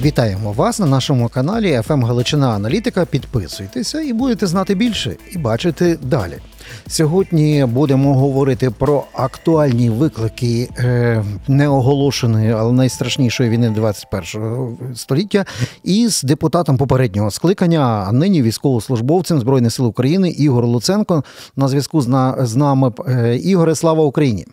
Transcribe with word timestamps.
Вітаємо 0.00 0.52
вас 0.52 0.80
на 0.80 0.86
нашому 0.86 1.28
каналі 1.28 1.72
FM 1.78 2.06
Галичина 2.06 2.50
Аналітика. 2.50 3.04
Підписуйтеся 3.04 4.00
і 4.00 4.12
будете 4.12 4.46
знати 4.46 4.74
більше 4.74 5.16
і 5.32 5.38
бачити 5.38 5.98
далі. 6.02 6.38
Сьогодні 6.86 7.64
будемо 7.64 8.14
говорити 8.14 8.70
про 8.70 9.04
актуальні 9.12 9.90
виклики 9.90 10.68
е, 10.78 11.24
неоголошеної, 11.48 12.52
але 12.52 12.72
найстрашнішої 12.72 13.50
війни 13.50 13.70
21 13.70 14.76
століття 14.94 15.44
із 15.84 16.22
депутатом 16.22 16.76
попереднього 16.76 17.30
скликання, 17.30 18.04
а 18.08 18.12
нині 18.12 18.42
військовослужбовцем 18.42 19.38
Збройних 19.40 19.72
сил 19.72 19.86
України 19.86 20.30
Ігор 20.30 20.64
Луценко 20.64 21.24
на 21.56 21.68
зв'язку 21.68 22.00
з 22.40 22.56
нами. 22.56 22.92
Е, 23.08 23.36
Ігоре, 23.36 23.74
слава 23.74 24.04
Україні! 24.04 24.46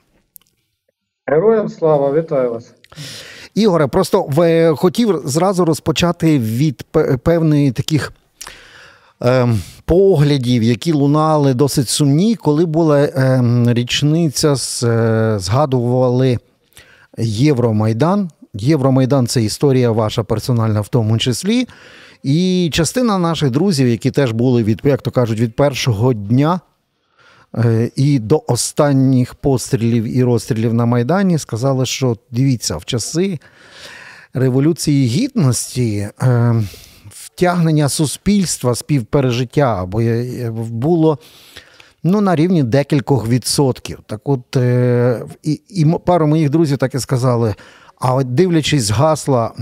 Героям 1.25 1.69
слава, 1.69 2.13
вітаю 2.13 2.51
вас. 2.51 2.73
Ігоре, 3.55 3.87
просто 3.87 4.25
в, 4.29 4.71
хотів 4.75 5.21
зразу 5.25 5.65
розпочати 5.65 6.39
від 6.39 6.83
пе- 6.91 7.17
певної 7.17 7.71
таких 7.71 8.13
ем, 9.21 9.61
поглядів, 9.85 10.63
які 10.63 10.93
лунали 10.93 11.53
досить 11.53 11.89
сумні, 11.89 12.35
коли 12.35 12.65
була 12.65 13.09
ем, 13.15 13.73
річниця, 13.73 14.55
е, 14.83 15.35
згадували 15.39 16.37
Євромайдан. 17.17 18.29
Євромайдан 18.53 19.27
це 19.27 19.43
історія 19.43 19.91
ваша 19.91 20.23
персональна 20.23 20.81
в 20.81 20.87
тому 20.87 21.17
числі. 21.17 21.67
І 22.23 22.69
частина 22.73 23.17
наших 23.17 23.51
друзів, 23.51 23.87
які 23.87 24.11
теж 24.11 24.31
були 24.31 24.63
від, 24.63 24.81
як 24.83 25.01
то 25.01 25.11
кажуть, 25.11 25.39
від 25.39 25.55
першого 25.55 26.13
дня 26.13 26.59
Е, 26.63 26.72
і 27.95 28.19
до 28.19 28.43
останніх 28.47 29.35
пострілів 29.35 30.17
і 30.17 30.23
розстрілів 30.23 30.73
на 30.73 30.85
Майдані 30.85 31.37
сказали, 31.37 31.85
що 31.85 32.17
дивіться, 32.31 32.77
в 32.77 32.85
часи 32.85 33.39
Революції 34.33 35.07
Гідності 35.07 36.09
е, 36.21 36.55
втягнення 37.09 37.89
суспільства, 37.89 38.75
співпережиття 38.75 39.87
е, 39.99 40.51
було 40.51 41.19
ну, 42.03 42.21
на 42.21 42.35
рівні 42.35 42.63
декількох 42.63 43.27
відсотків. 43.27 43.99
Так 44.05 44.29
от, 44.29 44.57
е, 44.57 45.25
і, 45.43 45.61
і 45.69 45.85
пару 46.05 46.27
моїх 46.27 46.49
друзів 46.49 46.77
так 46.77 46.95
і 46.95 46.99
сказали. 46.99 47.55
А 47.99 48.15
от 48.15 48.33
дивлячись 48.33 48.89
гасла, 48.89 49.53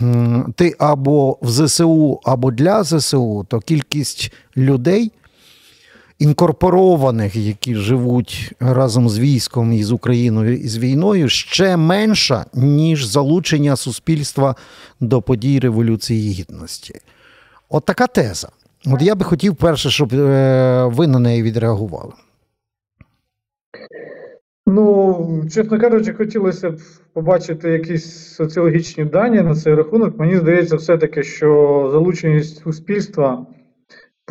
ти 0.56 0.76
або 0.80 1.38
в 1.42 1.50
ЗСУ, 1.50 2.20
або 2.24 2.52
для 2.52 2.84
ЗСУ, 2.84 3.46
то 3.50 3.60
кількість 3.60 4.34
людей, 4.58 5.12
інкорпорованих, 6.22 7.36
які 7.36 7.76
живуть 7.76 8.54
разом 8.60 9.10
з 9.10 9.20
військом 9.20 9.74
і 9.74 9.84
з 9.84 9.92
Україною 9.92 10.58
і 10.58 10.68
з 10.68 10.78
війною, 10.78 11.30
ще 11.30 11.78
менша, 11.78 12.46
ніж 12.54 13.06
залучення 13.06 13.76
суспільства 13.76 14.56
до 15.00 15.22
подій 15.22 15.60
Революції 15.60 16.32
Гідності. 16.32 16.94
От 17.70 17.86
така 17.86 18.08
теза. 18.08 18.50
От 18.86 19.02
я 19.02 19.16
би 19.16 19.26
хотів 19.26 19.56
перше, 19.56 19.90
щоб 19.90 20.14
е, 20.14 20.86
ви 20.86 21.08
на 21.08 21.20
неї 21.20 21.44
відреагували. 21.44 22.14
Ну, 24.68 25.44
чесно 25.54 25.80
кажучи, 25.80 26.14
хотілося 26.14 26.70
б 26.70 26.80
побачити 27.14 27.70
якісь 27.70 28.34
соціологічні 28.36 29.06
дані 29.06 29.42
на 29.42 29.56
цей 29.56 29.76
рахунок. 29.76 30.20
Мені 30.20 30.38
здається, 30.38 30.76
все-таки, 30.76 31.24
що 31.24 31.90
залученість 31.92 32.64
суспільства 32.64 33.46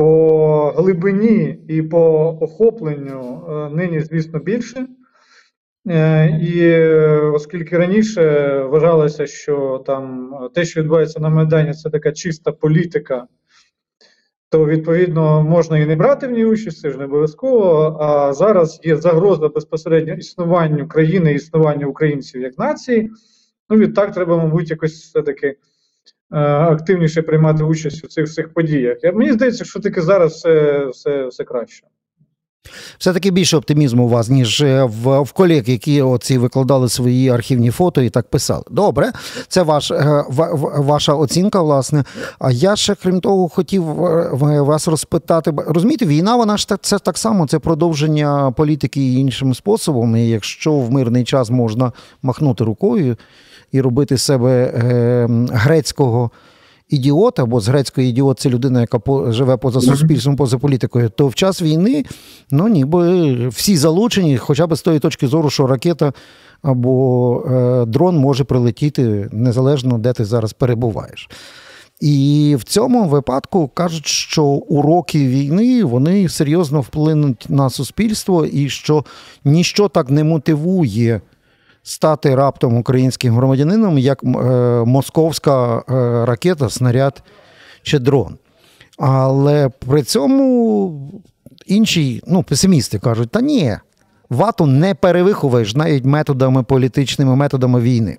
по 0.01 0.73
глибині 0.77 1.59
і 1.69 1.83
по 1.83 2.39
охопленню 2.41 3.47
е, 3.49 3.75
нині, 3.77 4.01
звісно, 4.01 4.39
більше. 4.39 4.87
Е, 5.89 6.39
І 6.43 6.61
е, 6.61 7.21
оскільки 7.35 7.79
раніше 7.79 8.23
вважалося, 8.63 9.27
що 9.27 9.83
там 9.87 10.33
те, 10.55 10.65
що 10.65 10.81
відбувається 10.81 11.21
на 11.21 11.29
Майдані, 11.29 11.73
це 11.73 11.91
така 11.91 12.13
чиста 12.13 12.53
політика, 12.53 13.27
то 14.51 14.67
відповідно 14.67 15.43
можна 15.43 15.79
і 15.79 15.87
не 15.87 15.97
брати 15.97 16.27
в 16.27 16.31
ній 16.31 16.45
участь, 16.45 16.81
це 16.81 16.91
ж 16.91 16.99
не 16.99 17.05
обов'язково. 17.05 17.99
А 18.01 18.33
зараз 18.33 18.81
є 18.83 18.97
загроза 18.97 19.49
безпосередньо 19.49 20.15
існуванню 20.15 20.89
країни, 20.89 21.35
існуванню 21.35 21.91
українців 21.91 22.43
як 22.43 22.59
нації. 22.59 23.11
Ну 23.71 23.77
відтак 23.77 24.15
треба, 24.15 24.37
мабуть, 24.37 24.71
якось 24.71 24.93
все-таки 24.93 25.57
активніше 26.31 27.23
приймати 27.23 27.65
участь 27.65 28.05
у 28.05 28.09
цих 28.09 28.25
всіх 28.25 28.53
подіях. 28.55 28.99
Мені 29.15 29.33
здається, 29.33 29.65
що 29.65 29.81
таки 29.81 30.03
зараз 30.03 30.33
все, 30.33 30.87
все, 30.87 31.27
все 31.27 31.45
краще. 31.45 31.87
Все-таки 32.99 33.31
більше 33.31 33.57
оптимізму 33.57 34.05
у 34.05 34.09
вас, 34.09 34.29
ніж 34.29 34.61
е, 34.61 34.85
в, 34.85 35.21
в 35.21 35.33
колег, 35.33 35.63
які 35.67 36.03
оці 36.03 36.39
викладали 36.39 36.89
свої 36.89 37.29
архівні 37.29 37.71
фото 37.71 38.03
і 38.03 38.11
так 38.11 38.29
писали. 38.31 38.65
Добре, 38.71 39.13
це 39.49 39.63
ваш, 39.63 39.91
е, 39.91 40.25
ва- 40.29 40.55
ва- 40.55 40.81
ваша 40.81 41.15
оцінка, 41.15 41.63
власне. 41.63 42.05
А 42.39 42.51
я 42.51 42.77
ще, 42.77 42.95
крім 42.95 43.21
того, 43.21 43.49
хотів 43.49 44.05
е, 44.05 44.61
вас 44.61 44.89
розпитати. 44.89 45.53
Розумієте, 45.67 46.07
війна, 46.07 46.37
вона 46.37 46.57
ж 46.57 46.69
так, 46.69 46.81
це 46.83 46.99
так 46.99 47.19
само, 47.19 47.47
це 47.47 47.59
продовження 47.59 48.51
політики 48.57 49.13
іншим 49.13 49.55
способом. 49.55 50.17
І 50.17 50.29
якщо 50.29 50.73
в 50.73 50.91
мирний 50.91 51.25
час 51.25 51.51
можна 51.51 51.93
махнути 52.23 52.65
рукою 52.65 53.17
і 53.73 53.81
робити 53.81 54.19
себе 54.19 54.73
грецького. 55.53 56.31
Ідіота, 56.91 57.45
бо 57.47 57.61
з 57.61 57.69
грецької 57.69 58.11
ідіот 58.11 58.41
це 58.41 58.49
людина, 58.49 58.81
яка 58.81 59.01
живе 59.33 59.57
поза 59.57 59.81
суспільством, 59.81 60.37
поза 60.37 60.59
політикою, 60.59 61.09
то 61.09 61.27
в 61.27 61.35
час 61.35 61.63
війни 61.63 62.05
ну 62.51 62.69
ніби 62.69 63.49
всі 63.49 63.77
залучені, 63.77 64.37
хоча 64.37 64.67
б 64.67 64.77
з 64.77 64.83
тої 64.83 64.99
точки 64.99 65.27
зору, 65.27 65.51
що 65.51 65.67
ракета 65.67 66.13
або 66.63 67.45
е, 67.51 67.85
дрон 67.87 68.17
може 68.17 68.45
прилетіти 68.45 69.29
незалежно, 69.33 69.99
де 69.99 70.13
ти 70.13 70.25
зараз 70.25 70.53
перебуваєш. 70.53 71.29
І 72.01 72.57
в 72.59 72.65
цьому 72.65 73.09
випадку 73.09 73.71
кажуть, 73.75 74.07
що 74.07 74.45
уроки 74.45 75.27
війни 75.27 75.85
вони 75.85 76.29
серйозно 76.29 76.81
вплинуть 76.81 77.47
на 77.49 77.71
суспільство, 77.71 78.47
і 78.47 78.69
що 78.69 79.05
ніщо 79.45 79.89
так 79.89 80.11
не 80.11 80.25
мотивує 80.25 81.21
стати 81.91 82.35
раптом 82.35 82.77
українським 82.77 83.35
громадянином, 83.35 83.99
як 83.99 84.23
е, 84.25 84.27
московська 84.87 85.77
е, 85.79 85.83
ракета, 86.27 86.69
снаряд 86.69 87.23
чи 87.83 87.99
дрон. 87.99 88.39
Але 88.99 89.69
при 89.69 90.03
цьому 90.03 91.13
інші 91.67 92.23
ну, 92.27 92.43
песимісти 92.43 92.99
кажуть: 92.99 93.31
та 93.31 93.41
ні, 93.41 93.77
вату 94.31 94.67
не 94.67 94.95
перевиховуєш 94.95 95.75
навіть 95.75 96.05
методами 96.05 96.63
політичними 96.63 97.37
методами 97.37 97.81
війни. 97.81 98.19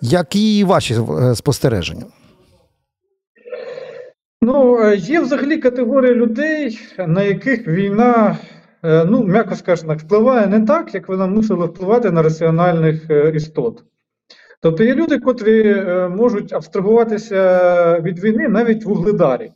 Які 0.00 0.64
ваші 0.64 0.94
е, 0.94 1.34
спостереження? 1.34 2.04
Ну, 4.42 4.92
є 4.94 5.20
взагалі 5.20 5.56
категорія 5.56 6.14
людей, 6.14 6.78
на 6.98 7.22
яких 7.22 7.68
війна, 7.68 8.38
ну, 8.82 9.24
м'яко 9.24 9.56
скажемо, 9.56 9.94
впливає 9.94 10.46
не 10.46 10.60
так, 10.60 10.94
як 10.94 11.08
вона 11.08 11.26
мусила 11.26 11.66
впливати 11.66 12.10
на 12.10 12.22
раціональних 12.22 13.10
е, 13.10 13.32
істот. 13.34 13.84
Тобто 14.62 14.84
є 14.84 14.94
люди, 14.94 15.18
котрі 15.18 15.68
е, 15.68 16.08
можуть 16.08 16.52
абстрагуватися 16.52 18.00
від 18.00 18.24
війни 18.24 18.48
навіть 18.48 18.84
в 18.84 18.90
угледарі, 18.90 19.52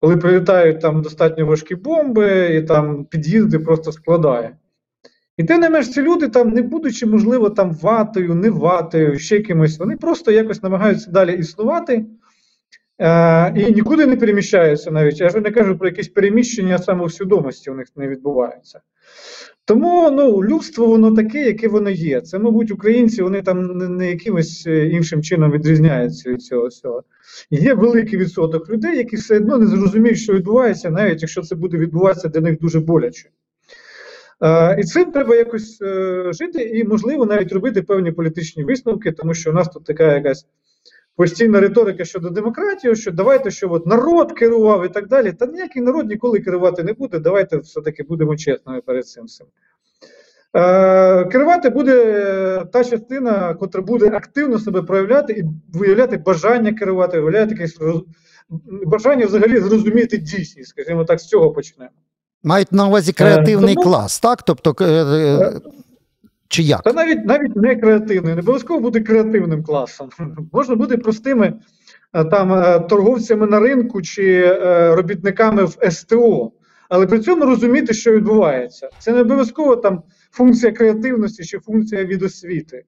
коли 0.00 0.16
прилітають 0.16 0.80
там 0.80 1.02
достатньо 1.02 1.46
важкі 1.46 1.74
бомби, 1.74 2.54
і 2.56 2.62
там 2.62 3.04
під'їзди 3.04 3.58
просто 3.58 3.92
складає. 3.92 4.56
І 5.36 5.44
тим 5.44 5.60
не 5.60 5.70
менш, 5.70 5.90
ці 5.90 6.02
люди, 6.02 6.28
там, 6.28 6.50
не 6.50 6.62
будучи, 6.62 7.06
можливо, 7.06 7.50
там 7.50 7.74
ватою, 7.74 8.34
не 8.34 8.50
ватою, 8.50 9.18
ще 9.18 9.40
кимось, 9.40 9.78
вони 9.78 9.96
просто 9.96 10.32
якось 10.32 10.62
намагаються 10.62 11.10
далі 11.10 11.36
існувати. 11.36 12.04
Е, 12.98 13.52
і 13.56 13.72
нікуди 13.72 14.06
не 14.06 14.16
переміщаються 14.16 14.90
навіть. 14.90 15.20
Я 15.20 15.28
ж 15.28 15.40
не 15.40 15.50
кажу 15.50 15.78
про 15.78 15.88
якесь 15.88 16.08
переміщення 16.08 16.78
самосвідомості 16.78 17.70
у 17.70 17.74
них 17.74 17.86
не 17.96 18.08
відбувається. 18.08 18.80
Тому 19.64 20.10
ну, 20.10 20.44
людство 20.44 20.86
воно 20.86 21.14
таке, 21.14 21.46
яке 21.46 21.68
воно 21.68 21.90
є. 21.90 22.20
Це, 22.20 22.38
мабуть, 22.38 22.70
українці 22.70 23.22
вони 23.22 23.42
там 23.42 23.78
не, 23.96 24.10
якимось 24.10 24.64
е, 24.66 24.86
іншим 24.88 25.22
чином 25.22 25.52
відрізняються 25.52 26.30
від 26.30 26.42
цього 26.42 26.66
всього. 26.66 27.02
Є 27.50 27.74
великий 27.74 28.18
відсоток 28.18 28.70
людей, 28.70 28.96
які 28.96 29.16
все 29.16 29.36
одно 29.36 29.58
не 29.58 29.66
зрозуміють, 29.66 30.18
що 30.18 30.32
відбувається, 30.32 30.90
навіть 30.90 31.22
якщо 31.22 31.42
це 31.42 31.54
буде 31.54 31.78
відбуватися 31.78 32.28
для 32.28 32.40
них 32.40 32.58
дуже 32.58 32.80
боляче. 32.80 33.28
Е, 34.42 34.80
і 34.80 34.84
цим 34.84 35.12
треба 35.12 35.36
якось 35.36 35.82
е, 35.82 36.32
жити, 36.32 36.62
і, 36.62 36.84
можливо, 36.84 37.26
навіть 37.26 37.52
робити 37.52 37.82
певні 37.82 38.12
політичні 38.12 38.64
висновки, 38.64 39.12
тому 39.12 39.34
що 39.34 39.50
у 39.50 39.54
нас 39.54 39.68
тут 39.68 39.84
така 39.84 40.14
якась 40.14 40.46
постійна 41.16 41.60
риторика 41.60 42.04
щодо 42.04 42.30
демократії, 42.30 42.96
що 42.96 43.10
давайте, 43.10 43.50
що 43.50 43.72
от 43.72 43.86
народ 43.86 44.32
керував 44.32 44.86
і 44.86 44.88
так 44.88 45.08
далі. 45.08 45.32
Та 45.32 45.46
ніякий 45.46 45.82
народ 45.82 46.08
ніколи 46.08 46.40
керувати 46.40 46.82
не 46.82 46.92
буде. 46.92 47.18
Давайте 47.18 47.56
все-таки 47.56 48.02
будемо 48.02 48.36
чесними 48.36 48.80
перед 48.80 49.06
цим 49.06 49.24
всім. 49.24 49.46
Е, 50.56 51.24
керувати 51.24 51.70
буде 51.70 52.04
е, 52.04 52.64
та 52.72 52.84
частина, 52.84 53.54
котра 53.54 53.82
буде 53.82 54.06
активно 54.06 54.58
себе 54.58 54.82
проявляти 54.82 55.32
і 55.32 55.44
виявляти 55.78 56.16
бажання 56.16 56.72
керувати, 56.72 57.20
виявляти 57.20 57.52
якесь 57.54 57.80
роз... 57.80 58.02
бажання 58.86 59.26
взагалі 59.26 59.58
зрозуміти 59.58 60.18
дійсність, 60.18 60.68
скажімо 60.70 61.04
так, 61.04 61.20
з 61.20 61.26
цього 61.26 61.50
почнемо. 61.50 61.90
Мають 62.42 62.72
на 62.72 62.86
увазі 62.86 63.12
креативний 63.12 63.74
тому- 63.74 63.86
клас, 63.86 64.20
так? 64.20 64.42
Тобто, 64.42 64.76
е, 64.80 64.84
е, 64.84 65.60
чи 66.52 66.62
як? 66.62 66.82
Та 66.82 66.92
навіть 66.92 67.24
навіть 67.24 67.56
не 67.56 67.76
креативний, 67.76 68.34
не 68.34 68.40
обов'язково 68.40 68.80
бути 68.80 69.00
креативним 69.00 69.64
класом. 69.64 70.10
Можна 70.52 70.74
бути 70.74 70.96
простими 70.96 71.54
там 72.12 72.80
торговцями 72.86 73.46
на 73.46 73.60
ринку 73.60 74.02
чи 74.02 74.54
робітниками 74.94 75.64
в 75.64 75.90
СТО, 75.90 76.52
але 76.88 77.06
при 77.06 77.20
цьому 77.20 77.44
розуміти, 77.44 77.94
що 77.94 78.12
відбувається. 78.12 78.90
Це 78.98 79.12
не 79.12 79.20
обов'язково 79.20 79.76
там 79.76 80.02
функція 80.30 80.72
креативності 80.72 81.44
чи 81.44 81.58
функція 81.58 82.04
від 82.04 82.22
освіти. 82.22 82.84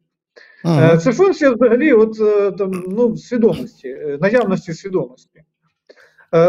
Ага. 0.65 0.97
Це 0.97 1.13
функція 1.13 1.51
взагалі 1.51 1.93
от, 1.93 2.19
там, 2.59 2.85
ну, 2.89 3.17
свідомості, 3.17 3.97
наявності 4.21 4.73
свідомості. 4.73 5.43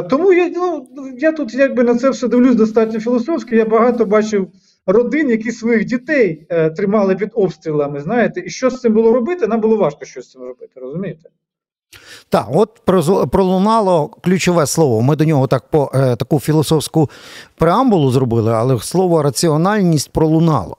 Тому 0.10 0.34
я 0.34 0.50
ну, 0.50 0.88
я 1.18 1.32
тут 1.32 1.54
якби 1.54 1.84
на 1.84 1.96
це 1.96 2.10
все 2.10 2.28
дивлюсь 2.28 2.56
достатньо 2.56 3.00
філософськи. 3.00 3.56
Я 3.56 3.66
багато 3.66 4.06
бачив 4.06 4.52
родин, 4.86 5.30
які 5.30 5.52
своїх 5.52 5.86
дітей 5.86 6.46
е, 6.50 6.70
тримали 6.70 7.16
під 7.16 7.30
обстрілами. 7.34 8.02
Знаєте, 8.02 8.44
і 8.46 8.50
що 8.50 8.70
з 8.70 8.82
цим 8.82 8.94
було 8.94 9.14
робити? 9.14 9.48
Нам 9.48 9.62
було 9.62 9.78
важко 9.78 10.06
щось 10.06 10.26
з 10.26 10.32
цим 10.32 10.42
робити, 10.42 10.74
розумієте? 10.76 11.30
Так, 12.30 12.48
от 12.54 12.82
пролунало 13.32 14.08
ключове 14.08 14.66
слово. 14.66 15.02
Ми 15.02 15.16
до 15.16 15.26
нього 15.26 15.48
так 15.48 15.70
по 15.70 15.92
е, 15.94 16.16
таку 16.16 16.40
філософську 16.40 17.10
преамбулу 17.56 18.12
зробили, 18.12 18.54
але 18.54 18.80
слово 18.80 19.24
раціональність 19.24 20.12
пролунало. 20.12 20.78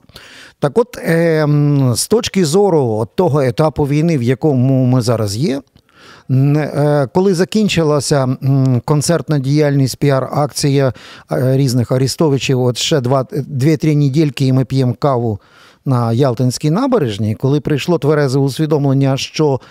Так, 0.59 0.77
от 0.77 0.97
е, 0.97 1.47
з 1.93 2.07
точки 2.07 2.45
зору 2.45 3.07
того 3.15 3.41
етапу 3.41 3.83
війни, 3.83 4.17
в 4.17 4.23
якому 4.23 4.85
ми 4.85 5.01
зараз 5.01 5.37
є, 5.37 5.61
коли 7.13 7.33
закінчилася 7.33 8.37
концертна 8.85 9.39
діяльність, 9.39 9.97
піар-акція 9.97 10.93
е, 11.31 11.57
різних 11.57 11.91
Арістовичів, 11.91 12.61
от 12.61 12.77
ще 12.77 13.01
дві-три 13.31 13.95
недільки, 13.95 14.45
і 14.45 14.53
ми 14.53 14.65
п'ємо 14.65 14.95
каву 14.99 15.39
на 15.87 16.13
Ялтинській 16.13 16.71
набережній, 16.71 17.35
коли 17.35 17.59
прийшло 17.59 17.97
тверезе 17.97 18.39
усвідомлення, 18.39 19.17
що 19.17 19.61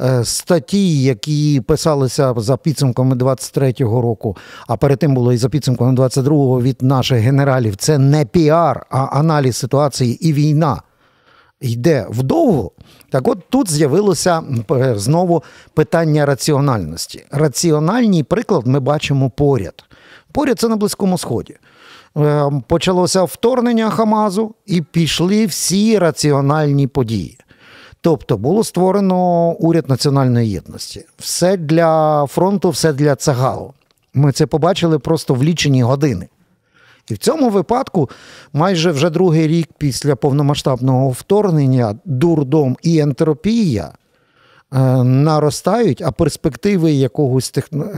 е, 0.00 0.24
статті, 0.24 1.02
які 1.02 1.62
писалися 1.66 2.34
за 2.36 2.56
підсумками 2.56 3.16
23-го 3.16 4.00
року, 4.00 4.36
а 4.68 4.76
перед 4.76 4.98
тим 4.98 5.14
було 5.14 5.32
і 5.32 5.36
за 5.36 5.48
підсумками 5.48 5.92
22-го 5.92 6.62
від 6.62 6.82
наших 6.82 7.18
генералів, 7.18 7.76
це 7.76 7.98
не 7.98 8.24
піар, 8.24 8.86
а 8.90 8.98
аналіз 8.98 9.56
ситуації 9.56 10.28
і 10.28 10.32
війна. 10.32 10.82
Йде 11.60 12.06
вдовгу, 12.10 12.70
так 13.10 13.28
от 13.28 13.38
тут 13.48 13.70
з'явилося 13.70 14.42
знову 14.94 15.42
питання 15.74 16.26
раціональності. 16.26 17.24
Раціональний 17.30 18.22
приклад 18.22 18.66
ми 18.66 18.80
бачимо 18.80 19.30
поряд. 19.30 19.84
Поряд 20.32 20.58
це 20.58 20.68
на 20.68 20.76
Близькому 20.76 21.18
Сході. 21.18 21.56
Е, 22.16 22.50
почалося 22.66 23.22
вторгнення 23.22 23.90
Хамасу 23.90 24.54
і 24.66 24.82
пішли 24.82 25.46
всі 25.46 25.98
раціональні 25.98 26.86
події. 26.86 27.38
Тобто 28.00 28.38
було 28.38 28.64
створено 28.64 29.50
уряд 29.52 29.88
національної 29.88 30.50
єдності. 30.50 31.04
Все 31.18 31.56
для 31.56 32.24
фронту, 32.26 32.70
все 32.70 32.92
для 32.92 33.16
цагалу. 33.16 33.72
Ми 34.14 34.32
це 34.32 34.46
побачили 34.46 34.98
просто 34.98 35.34
в 35.34 35.44
лічені 35.44 35.82
години. 35.82 36.28
І 37.10 37.14
в 37.14 37.18
цьому 37.18 37.50
випадку, 37.50 38.10
майже 38.52 38.90
вже 38.90 39.10
другий 39.10 39.46
рік 39.46 39.68
після 39.78 40.16
повномасштабного 40.16 41.10
вторгнення, 41.10 41.98
дурдом 42.04 42.76
і 42.82 42.98
ентропія 42.98 43.92
е, 44.72 44.78
наростають, 45.04 46.02
а 46.02 46.12
перспективи 46.12 46.92
якогось 46.92 47.54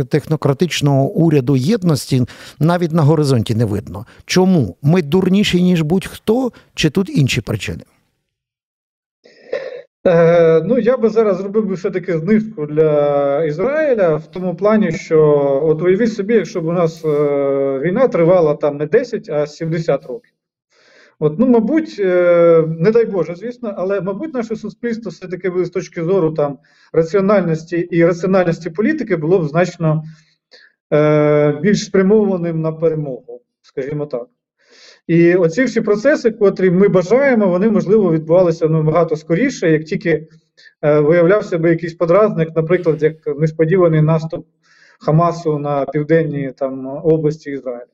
технократичного 0.09 1.09
уряду 1.09 1.57
єдності 1.57 2.25
навіть 2.59 2.93
на 2.93 3.03
горизонті 3.03 3.55
не 3.55 3.65
видно. 3.65 4.07
Чому? 4.27 4.77
Ми 4.83 5.03
дурніші, 5.03 5.63
ніж 5.63 5.83
будь-хто, 5.83 6.53
чи 6.75 6.91
тут 6.91 7.11
інші 7.11 7.41
причини? 7.41 7.83
Е, 10.09 10.63
Ну, 10.65 10.79
я 10.79 10.97
би 10.97 11.09
зараз 11.09 11.37
зробив 11.37 11.67
би 11.67 11.75
все-таки 11.75 12.19
знижку 12.19 12.67
для 12.67 13.45
Ізраїля 13.45 14.17
в 14.17 14.27
тому 14.27 14.57
плані, 14.57 14.93
що 14.93 15.21
от 15.65 15.83
уявіть 15.83 16.13
собі, 16.13 16.35
якщо 16.35 16.61
б 16.61 16.67
у 16.67 16.73
нас 16.73 17.05
е, 17.05 17.09
війна 17.79 18.09
тривала 18.09 18.55
там 18.55 18.77
не 18.77 18.87
10, 18.87 19.29
а 19.29 19.47
70 19.47 20.07
років. 20.07 20.33
От, 21.19 21.39
ну, 21.39 21.47
мабуть, 21.47 21.97
е, 22.01 22.65
не 22.79 22.91
дай 22.91 23.05
Боже, 23.05 23.35
звісно, 23.35 23.75
але, 23.77 24.01
мабуть, 24.01 24.35
наше 24.35 24.57
суспільство 24.57 25.11
все-таки 25.11 25.65
з 25.65 25.71
точки 25.71 26.05
зору 26.05 26.33
там 26.33 26.59
раціональності 26.93 27.77
і 27.77 28.05
раціональності 28.05 28.71
політики 28.71 29.17
було 29.17 29.39
б 29.39 29.45
значно 29.45 30.03
е, 30.93 31.53
більш 31.63 31.85
спрямованим 31.85 32.61
на 32.61 32.73
перемогу, 32.73 33.41
скажімо 33.63 34.07
так. 34.07 34.27
І 35.09 35.35
оці 35.35 35.65
всі 35.65 35.81
процеси, 35.81 36.31
котрі 36.31 36.71
ми 36.71 36.89
бажаємо, 36.89 37.49
вони 37.49 37.71
можливо 37.71 38.13
відбувалися 38.13 38.69
набагато 38.69 39.17
скоріше, 39.17 39.71
як 39.71 39.85
тільки 39.85 40.27
е, 40.83 41.01
виявлявся 41.01 41.59
би 41.59 41.71
якийсь 41.71 41.95
подразник, 41.95 42.57
наприклад, 42.57 43.03
як 43.03 43.39
несподіваний 43.39 44.03
наступ 44.03 44.47
Хамасу 45.01 45.59
на 45.59 45.85
південній 45.85 46.53
там 46.57 46.87
області 46.87 47.51
Ізраїля. 47.51 47.81
Е, 47.81 47.87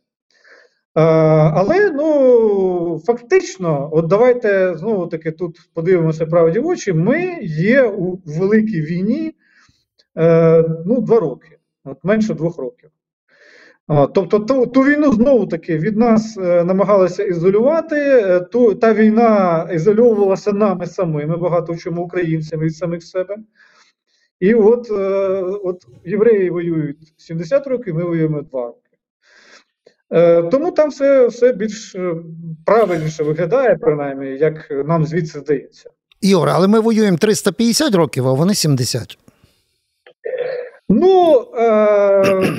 але 1.54 1.90
ну 1.90 3.02
фактично, 3.06 3.90
от 3.92 4.06
давайте 4.06 4.74
знову 4.76 5.06
таки 5.06 5.30
тут 5.30 5.58
подивимося 5.74 6.26
правді 6.26 6.58
в 6.58 6.66
очі. 6.66 6.92
Ми 6.92 7.38
є 7.42 7.82
у 7.82 8.20
великій 8.26 8.80
війні 8.80 9.34
е, 10.16 10.64
ну, 10.86 11.00
два 11.00 11.20
роки, 11.20 11.58
от 11.84 11.98
менше 12.04 12.34
двох 12.34 12.58
років. 12.58 12.90
Тобто 13.88 14.38
ту, 14.38 14.66
ту 14.66 14.82
війну 14.82 15.12
знову 15.12 15.46
таки 15.46 15.78
від 15.78 15.96
нас 15.96 16.38
е, 16.38 16.64
намагалися 16.64 17.22
ізолювати. 17.22 17.96
Е, 17.96 18.40
ту, 18.40 18.74
Та 18.74 18.94
війна 18.94 19.68
ізольовувалася 19.72 20.52
нами 20.52 20.86
самими, 20.86 21.36
багато 21.36 21.72
в 21.72 21.78
чому 21.78 22.02
українцями 22.02 22.64
від 22.64 22.76
самих 22.76 23.02
себе. 23.02 23.36
І 24.40 24.54
от 24.54 24.90
е, 24.90 24.94
от 25.64 25.86
євреї 26.04 26.50
воюють 26.50 27.12
70 27.16 27.66
років, 27.66 27.94
ми 27.94 28.04
воюємо 28.04 28.42
2 28.42 28.66
роки. 28.66 28.78
Е, 30.10 30.42
тому 30.42 30.70
там 30.70 30.90
все 30.90 31.26
все 31.26 31.52
більш 31.52 31.96
правильніше 32.66 33.22
виглядає, 33.22 33.76
принаймні, 33.76 34.26
як 34.26 34.70
нам 34.86 35.04
звідси 35.04 35.38
здається. 35.38 35.90
Ігор, 36.20 36.48
але 36.48 36.68
ми 36.68 36.80
воюємо 36.80 37.18
350 37.18 37.94
років, 37.94 38.28
а 38.28 38.32
вони 38.32 38.54
70. 38.54 39.18
Ну. 40.88 41.44
Е, 41.58 42.54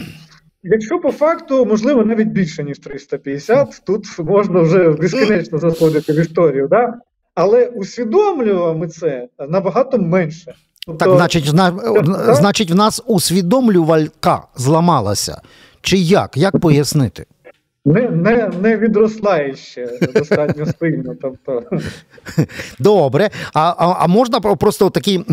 Якщо 0.67 0.99
по 0.99 1.11
факту, 1.11 1.65
можливо, 1.65 2.05
навіть 2.05 2.27
більше, 2.27 2.63
ніж 2.63 2.79
350, 2.79 3.81
тут 3.85 4.19
можна 4.19 4.61
вже 4.61 4.89
безкінечно 4.89 5.57
заходити 5.57 6.13
в 6.13 6.19
історію, 6.19 6.67
да? 6.67 6.93
але 7.35 7.65
усвідомлюємо 7.65 8.73
ми 8.73 8.87
це 8.87 9.27
набагато 9.49 9.97
менше. 9.97 10.55
Тобто, 10.85 11.05
так, 11.05 11.17
значить, 11.17 11.45
зна... 11.45 11.71
так, 11.71 12.35
значить, 12.35 12.71
в 12.71 12.75
нас 12.75 13.01
усвідомлювалька 13.05 14.43
зламалася. 14.55 15.41
Чи 15.81 15.97
як? 15.97 16.37
Як 16.37 16.59
пояснити? 16.59 17.25
Не 17.85 18.09
не, 18.09 18.51
не 18.61 18.77
відросла 18.77 19.53
ще 19.53 19.89
достатньо 20.15 20.65
сильно. 20.79 21.15
Тобто. 21.21 21.63
Добре. 22.79 23.29
А 23.53 23.75
а, 23.77 23.95
а 23.99 24.07
можна 24.07 24.39
просто 24.39 24.89
такі 24.89 25.25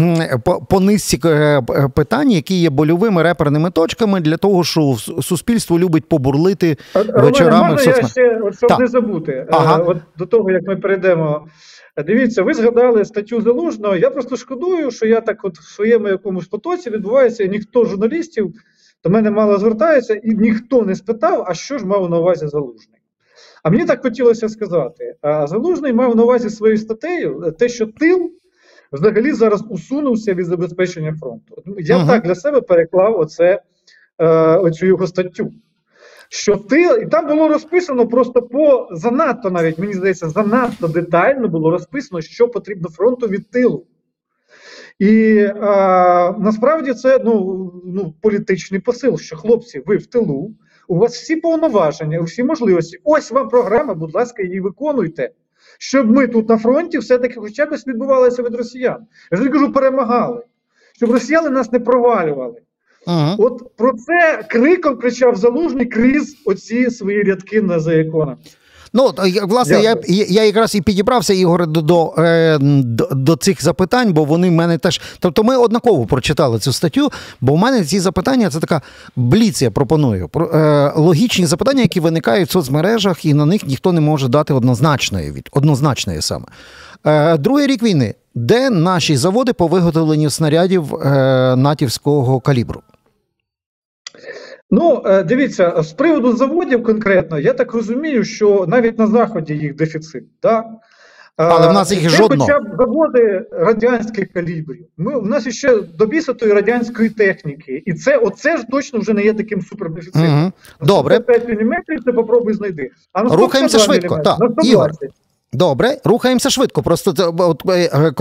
по, 0.44 0.60
по 0.60 0.80
низці 0.80 1.20
е, 1.24 1.62
питань, 1.94 2.30
які 2.30 2.60
є 2.60 2.70
больовими 2.70 3.22
реперними 3.22 3.70
точками 3.70 4.20
для 4.20 4.36
того, 4.36 4.64
що 4.64 4.96
суспільство 5.22 5.78
любить 5.78 6.08
побурлити 6.08 6.76
Романе, 6.94 7.22
вечорами. 7.22 7.68
Можна 7.68 7.92
в 7.92 7.96
я 7.96 8.08
ще, 8.08 8.40
от, 8.42 8.56
щоб 8.56 8.68
так. 8.68 8.78
не 8.78 8.86
забути, 8.86 9.32
е, 9.32 9.46
ага. 9.50 9.78
от 9.78 9.96
до 10.18 10.26
того, 10.26 10.50
як 10.50 10.62
ми 10.66 10.76
перейдемо. 10.76 11.46
Дивіться, 12.06 12.42
ви 12.42 12.54
згадали 12.54 13.04
статтю 13.04 13.40
залужного. 13.40 13.96
Я 13.96 14.10
просто 14.10 14.36
шкодую, 14.36 14.90
що 14.90 15.06
я 15.06 15.20
так 15.20 15.44
от 15.44 15.58
в 15.58 15.74
своєму 15.74 16.08
якомусь 16.08 16.46
потоці 16.46 16.90
відбувається, 16.90 17.44
і 17.44 17.48
ніхто 17.48 17.84
журналістів 17.84 18.54
до 19.04 19.10
мене 19.10 19.30
мало 19.30 19.58
звертаються, 19.58 20.14
і 20.14 20.34
ніхто 20.34 20.82
не 20.82 20.94
спитав, 20.94 21.44
а 21.48 21.54
що 21.54 21.78
ж 21.78 21.86
мав 21.86 22.10
на 22.10 22.18
увазі 22.18 22.46
залужний. 22.46 22.98
А 23.62 23.70
мені 23.70 23.84
так 23.84 24.02
хотілося 24.02 24.48
сказати: 24.48 25.14
а 25.20 25.46
залужний 25.46 25.92
мав 25.92 26.16
на 26.16 26.22
увазі 26.22 26.50
своєю 26.50 26.78
статтею 26.78 27.54
те, 27.58 27.68
що 27.68 27.86
тил 27.86 28.32
взагалі 28.92 29.32
зараз 29.32 29.64
усунувся 29.68 30.34
від 30.34 30.46
забезпечення 30.46 31.14
фронту. 31.20 31.62
Я 31.78 31.96
ага. 31.96 32.06
так 32.06 32.24
для 32.24 32.34
себе 32.34 32.60
переклав 32.60 33.20
оце, 33.20 33.60
е, 34.18 34.26
оцю 34.56 34.86
його 34.86 35.06
статтю. 35.06 35.52
Що 36.28 36.56
тил, 36.56 36.98
і 37.02 37.06
там 37.06 37.28
було 37.28 37.48
розписано 37.48 38.06
просто 38.06 38.42
по 38.42 38.88
занадто, 38.92 39.50
навіть 39.50 39.78
мені 39.78 39.92
здається, 39.92 40.28
занадто 40.28 40.88
детально 40.88 41.48
було 41.48 41.70
розписано, 41.70 42.20
що 42.20 42.48
потрібно 42.48 42.88
фронту 42.88 43.26
від 43.28 43.50
тилу. 43.50 43.86
І 45.02 45.48
а, 45.60 46.34
насправді 46.38 46.94
це 46.94 47.18
ну, 47.24 47.72
ну, 47.84 48.14
політичний 48.20 48.80
посил, 48.80 49.18
що 49.18 49.36
хлопці, 49.36 49.82
ви 49.86 49.96
в 49.96 50.06
тилу, 50.06 50.54
у 50.88 50.98
вас 50.98 51.14
всі 51.14 51.36
повноваження, 51.36 52.20
всі 52.20 52.44
можливості. 52.44 52.98
Ось 53.04 53.30
вам 53.30 53.48
програма, 53.48 53.94
будь 53.94 54.14
ласка, 54.14 54.42
її 54.42 54.60
виконуйте. 54.60 55.30
Щоб 55.78 56.10
ми 56.10 56.26
тут 56.26 56.48
на 56.48 56.58
фронті 56.58 56.98
все-таки 56.98 57.34
хоча 57.40 57.66
б 57.66 57.74
відбувалося 57.86 58.42
від 58.42 58.54
росіян. 58.54 59.06
Я 59.32 59.38
ж 59.38 59.48
кажу, 59.48 59.72
перемагали, 59.72 60.42
щоб 60.96 61.10
росіяни 61.10 61.50
нас 61.50 61.72
не 61.72 61.80
провалювали. 61.80 62.60
Ага. 63.06 63.36
От 63.38 63.76
про 63.76 63.92
це 63.92 64.44
криком 64.50 64.96
кричав 64.96 65.36
залужний 65.36 65.86
крізь 65.86 66.42
оці 66.44 66.90
свої 66.90 67.22
рядки 67.22 67.62
на 67.62 67.80
заеконах. 67.80 68.38
Ну 68.94 69.10
власне, 69.42 69.82
я 69.82 69.96
я 70.08 70.44
якраз 70.44 70.74
і 70.74 70.80
підібрався 70.80 71.34
Ігор 71.34 71.66
до 71.66 71.82
до, 71.82 72.14
е, 72.18 72.58
до 72.60 73.08
до, 73.12 73.36
цих 73.36 73.62
запитань, 73.62 74.12
бо 74.12 74.24
вони 74.24 74.48
в 74.48 74.52
мене 74.52 74.78
теж. 74.78 75.00
Тобто, 75.18 75.44
ми 75.44 75.56
однаково 75.56 76.06
прочитали 76.06 76.58
цю 76.58 76.72
статтю, 76.72 77.12
бо 77.40 77.54
в 77.54 77.58
мене 77.58 77.84
ці 77.84 78.00
запитання 78.00 78.50
це 78.50 78.60
така 78.60 78.82
бліц, 79.16 79.62
я 79.62 79.70
пропоную. 79.70 80.30
Е, 80.36 80.92
логічні 80.96 81.46
запитання, 81.46 81.82
які 81.82 82.00
виникають 82.00 82.48
в 82.48 82.52
соцмережах, 82.52 83.24
і 83.24 83.34
на 83.34 83.46
них 83.46 83.66
ніхто 83.66 83.92
не 83.92 84.00
може 84.00 84.28
дати 84.28 84.54
однозначної 84.54 85.32
від 85.32 85.48
однозначної 85.52 86.22
саме. 86.22 86.46
Е, 87.06 87.36
другий 87.36 87.66
рік 87.66 87.82
війни, 87.82 88.14
де 88.34 88.70
наші 88.70 89.16
заводи 89.16 89.52
по 89.52 89.66
виготовленню 89.66 90.30
снарядів 90.30 90.94
натівського 91.56 92.40
калібру. 92.40 92.82
Ну, 94.74 95.02
е, 95.06 95.22
дивіться, 95.22 95.82
з 95.82 95.92
приводу 95.92 96.36
заводів 96.36 96.82
конкретно, 96.82 97.38
я 97.38 97.52
так 97.52 97.74
розумію, 97.74 98.24
що 98.24 98.64
навіть 98.68 98.98
на 98.98 99.06
Заході 99.06 99.54
їх 99.54 99.76
дефіцит. 99.76 100.24
Да? 100.42 100.64
Але 101.36 101.68
в 101.68 101.72
нас 101.72 101.92
їх 101.92 102.10
жодного. 102.10 102.50
Хоча 102.50 102.60
б 102.60 102.76
заводи 102.78 103.46
радянських 103.52 104.32
калібрів. 104.32 104.86
Ми, 104.96 105.14
У 105.14 105.22
нас 105.22 105.48
ще 105.48 105.80
добісатої 105.80 106.52
радянської 106.52 107.08
техніки. 107.08 107.82
І 107.86 107.92
це 107.92 108.16
оце 108.16 108.56
ж 108.56 108.64
точно 108.70 108.98
вже 108.98 109.12
не 109.12 109.22
є 109.22 109.34
таким 109.34 109.62
супердефіцитом. 109.62 110.42
Угу. 110.42 110.52
Добре. 110.80 111.20
5 111.20 111.48
мм, 111.48 111.74
це 112.04 112.12
попробуй 112.12 112.54
знайди. 112.54 112.90
А 113.12 113.22
на 113.22 113.36
Рухаємося 113.36 113.78
швидко. 113.78 114.18
Так, 114.18 114.38
Ігор, 114.64 114.90
Добре, 115.54 115.96
рухаємося 116.04 116.50
швидко. 116.50 116.82
Просто 116.82 117.34
от, 117.38 117.62
е, 117.68 117.90
е, 117.94 118.12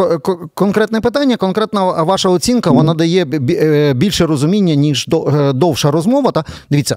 конкретне 0.54 1.02
питання, 1.02 1.38
конкретна 1.38 2.04
ваша 2.04 2.30
оцінка, 2.30 2.72
вона 2.72 2.94
дає 2.94 3.26
е, 3.50 3.94
більше 3.94 4.26
розуміння, 4.26 4.76
ніж 4.76 5.08
довша 5.54 5.92
розмова. 5.92 6.32
Та 6.32 6.46
Дивіться, 6.70 6.96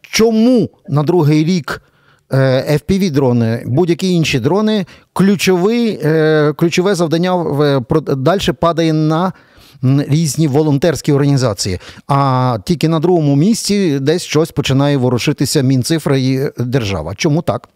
чому 0.00 0.70
на 0.88 1.02
другий 1.02 1.44
рік 1.44 1.82
fpv 2.70 3.10
дрони 3.10 3.62
будь-які 3.66 4.12
інші 4.12 4.40
дрони, 4.40 4.86
ключовий, 5.12 6.00
ключове 6.56 6.94
завдання 6.94 7.82
далі 8.16 8.52
падає 8.60 8.92
на 8.92 9.32
різні 9.82 10.48
волонтерські 10.48 11.12
організації, 11.12 11.78
а 12.06 12.58
тільки 12.64 12.88
на 12.88 13.00
другому 13.00 13.36
місці 13.36 13.98
десь 14.00 14.22
щось 14.22 14.50
починає 14.50 14.96
ворушитися 14.96 15.62
мінцифра 15.62 16.16
і 16.16 16.52
держава. 16.58 17.14
Чому 17.14 17.42
так? 17.42 17.68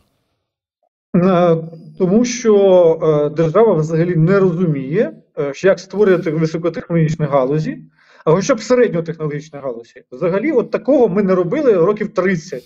Е, 1.17 1.57
тому 1.99 2.25
що 2.25 2.55
е, 3.03 3.35
держава 3.37 3.75
взагалі 3.75 4.17
не 4.17 4.39
розуміє, 4.39 5.13
е, 5.39 5.53
як 5.63 5.81
створювати 5.81 6.31
високотехнологічні 6.31 7.27
галузі, 7.27 7.79
а 8.25 8.33
хоча 8.33 8.55
б 8.55 8.61
середньотехнологічні 8.61 9.59
галузі. 9.59 10.05
Взагалі, 10.13 10.53
от 10.53 10.71
такого 10.71 11.09
ми 11.09 11.23
не 11.23 11.35
робили 11.35 11.73
років 11.73 12.15
30, 12.15 12.63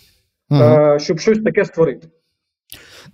угу. 0.51 0.99
щоб 0.99 1.21
щось 1.21 1.39
таке 1.39 1.65
створити. 1.65 2.09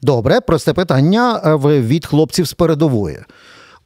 Добре, 0.02 0.40
просте 0.40 0.72
питання 0.72 1.56
від 1.66 2.06
хлопців 2.06 2.48
з 2.48 2.54
передової. 2.54 3.18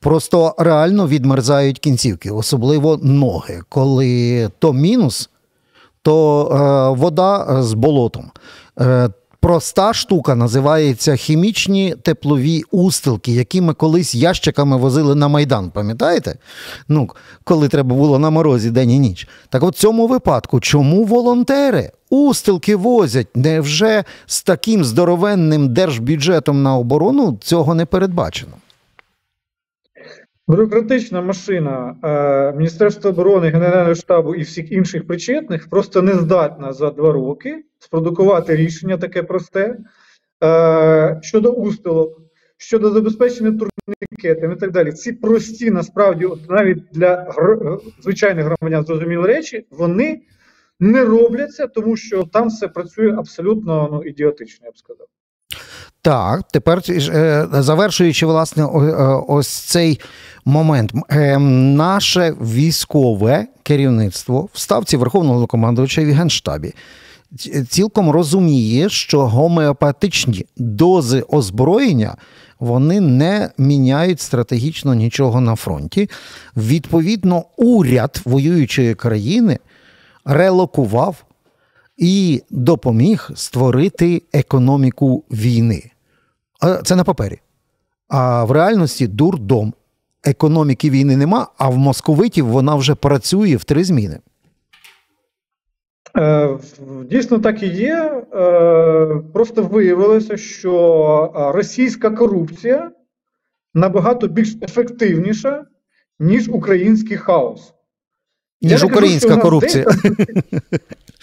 Просто 0.00 0.54
реально 0.58 1.08
відмерзають 1.08 1.78
кінцівки, 1.78 2.30
особливо 2.30 2.96
ноги, 3.02 3.60
коли 3.68 4.50
то 4.58 4.72
мінус, 4.72 5.30
то 6.02 6.46
е, 6.46 6.98
вода 6.98 7.62
з 7.62 7.74
болотом. 7.74 8.30
Е, 8.80 9.08
проста 9.40 9.95
штука 9.95 10.35
називається 10.35 11.16
хімічні 11.16 11.95
теплові 12.02 12.62
устилки, 12.71 13.33
які 13.33 13.61
ми 13.61 13.75
колись 13.75 14.14
ящиками 14.14 14.76
возили 14.76 15.14
на 15.14 15.28
Майдан. 15.28 15.71
Пам'ятаєте? 15.71 16.38
Ну, 16.88 17.09
Коли 17.45 17.69
треба 17.69 17.95
було 17.95 18.19
на 18.19 18.31
морозі 18.31 18.71
день 18.71 18.90
і 18.90 18.99
ніч. 18.99 19.28
Так 19.49 19.62
от 19.62 19.76
в 19.76 19.78
цьому 19.78 20.07
випадку, 20.07 20.61
чому 20.61 21.05
волонтери 21.05 21.90
устилки 22.11 22.76
возять? 22.76 23.37
Невже 23.37 24.05
з 24.26 24.43
таким 24.43 24.85
здоровенним 24.85 25.75
держбюджетом 25.75 26.62
на 26.62 26.76
оборону 26.76 27.38
цього 27.40 27.75
не 27.75 27.87
передбачено? 27.87 28.52
Бюрократична 30.48 31.22
машина 31.22 31.96
е, 32.04 32.56
Міністерства 32.56 33.10
оборони, 33.10 33.48
Генерального 33.48 33.94
штабу 33.94 34.34
і 34.34 34.42
всіх 34.42 34.72
інших 34.72 35.06
причетних 35.06 35.70
просто 35.70 36.02
не 36.02 36.14
здатна 36.14 36.72
за 36.72 36.90
два 36.90 37.12
роки 37.12 37.64
спродукувати 37.78 38.56
рішення 38.56 38.98
таке 38.98 39.22
просте 39.22 39.78
е, 40.44 41.20
щодо 41.22 41.52
устилок, 41.52 42.20
щодо 42.56 42.90
забезпечення 42.90 43.58
турнікетами 43.58 44.54
і 44.54 44.56
так 44.56 44.70
далі. 44.70 44.92
Ці 44.92 45.12
прості, 45.12 45.70
насправді, 45.70 46.24
от 46.24 46.50
навіть 46.50 46.84
для 46.92 47.32
звичайних 48.00 48.44
громадян 48.44 48.84
зрозумілі 48.84 49.22
речі, 49.22 49.66
вони 49.70 50.22
не 50.80 51.04
робляться, 51.04 51.66
тому 51.66 51.96
що 51.96 52.24
там 52.24 52.48
все 52.48 52.68
працює 52.68 53.14
абсолютно 53.18 53.88
ну, 53.92 54.04
ідіотично, 54.04 54.66
я 54.66 54.70
б 54.70 54.78
сказав. 54.78 55.06
Так, 56.06 56.42
тепер 56.52 56.82
е, 56.88 57.46
завершуючи 57.52 58.26
власне 58.26 58.62
е, 58.62 58.66
ось 59.28 59.48
цей 59.48 60.00
момент, 60.44 60.92
е, 61.10 61.38
наше 61.38 62.34
військове 62.40 63.46
керівництво 63.62 64.48
в 64.52 64.58
ставці 64.58 64.96
Верховного 64.96 65.46
командувача 65.46 66.02
в 66.02 66.04
Генштабі 66.04 66.75
цілком 67.68 68.10
розуміє, 68.10 68.88
що 68.88 69.26
гомеопатичні 69.26 70.46
дози 70.56 71.25
озброєння 71.28 72.16
вони 72.60 73.00
не 73.00 73.50
міняють 73.58 74.20
стратегічно 74.20 74.94
нічого 74.94 75.40
на 75.40 75.56
фронті. 75.56 76.10
Відповідно, 76.56 77.44
уряд 77.56 78.20
воюючої 78.25 78.94
країни 78.94 79.58
релокував 80.25 81.16
і 81.96 82.42
допоміг 82.50 83.30
створити 83.34 84.22
економіку 84.32 85.25
війни. 85.30 85.90
Це 86.84 86.96
на 86.96 87.04
папері. 87.04 87.40
А 88.08 88.44
в 88.44 88.50
реальності 88.50 89.06
дурдом. 89.06 89.75
Економіки 90.25 90.90
війни 90.90 91.16
нема, 91.16 91.48
а 91.58 91.68
в 91.68 91.76
московитів 91.76 92.46
вона 92.46 92.75
вже 92.75 92.94
працює 92.94 93.56
в 93.56 93.64
три 93.64 93.84
зміни. 93.84 94.18
Е, 96.18 96.58
дійсно 97.10 97.38
так 97.38 97.62
і 97.62 97.66
є. 97.66 98.25
Е, 98.34 99.22
просто 99.32 99.62
виявилося, 99.62 100.36
що 100.36 101.52
російська 101.54 102.10
корупція 102.10 102.90
набагато 103.75 104.28
більш 104.28 104.56
ефективніша, 104.62 105.64
ніж 106.18 106.48
український 106.48 107.16
хаос. 107.16 107.72
Ніж 108.62 108.84
українська 108.84 109.28
кажу, 109.28 109.40
корупція. 109.40 109.84
Десь... 109.84 110.52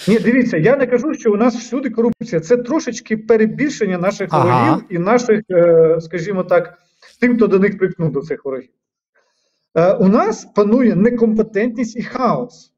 Ні, 0.07 0.19
дивіться, 0.19 0.57
я 0.57 0.75
не 0.75 0.87
кажу, 0.87 1.13
що 1.13 1.33
у 1.33 1.35
нас 1.35 1.55
всюди 1.55 1.89
корупція. 1.89 2.41
Це 2.41 2.57
трошечки 2.57 3.17
перебільшення 3.17 3.97
наших 3.97 4.27
ага. 4.31 4.65
ворогів 4.65 4.85
і 4.89 4.97
наших, 4.97 5.41
е, 5.51 5.97
скажімо 6.01 6.43
так, 6.43 6.77
тим, 7.19 7.35
хто 7.35 7.47
до 7.47 7.59
них 7.59 7.77
припнув 7.77 8.11
до 8.11 8.21
цих 8.21 8.45
ворогів. 8.45 8.69
У 9.99 10.07
нас 10.07 10.45
панує 10.55 10.95
некомпетентність 10.95 11.95
і 11.97 12.03
хаос. 12.03 12.73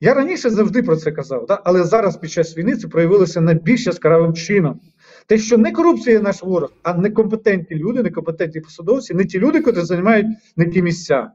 Я 0.00 0.14
раніше 0.14 0.50
завжди 0.50 0.82
про 0.82 0.96
це 0.96 1.12
казав, 1.12 1.46
да? 1.46 1.60
але 1.64 1.84
зараз 1.84 2.16
під 2.16 2.30
час 2.30 2.58
війни 2.58 2.76
це 2.76 2.88
проявилося 2.88 3.40
найбільш 3.40 3.86
яскравим 3.86 4.34
чином. 4.34 4.80
Те, 5.26 5.38
що 5.38 5.58
не 5.58 5.72
корупція 5.72 6.20
наш 6.20 6.42
ворог, 6.42 6.72
а 6.82 6.94
некомпетентні 6.94 7.76
люди, 7.76 8.02
некомпетентні 8.02 8.60
посадовці, 8.60 9.14
не 9.14 9.24
ті 9.24 9.38
люди, 9.38 9.62
які 9.66 9.80
займають 9.80 10.26
не 10.56 10.66
ті 10.66 10.82
місця. 10.82 11.30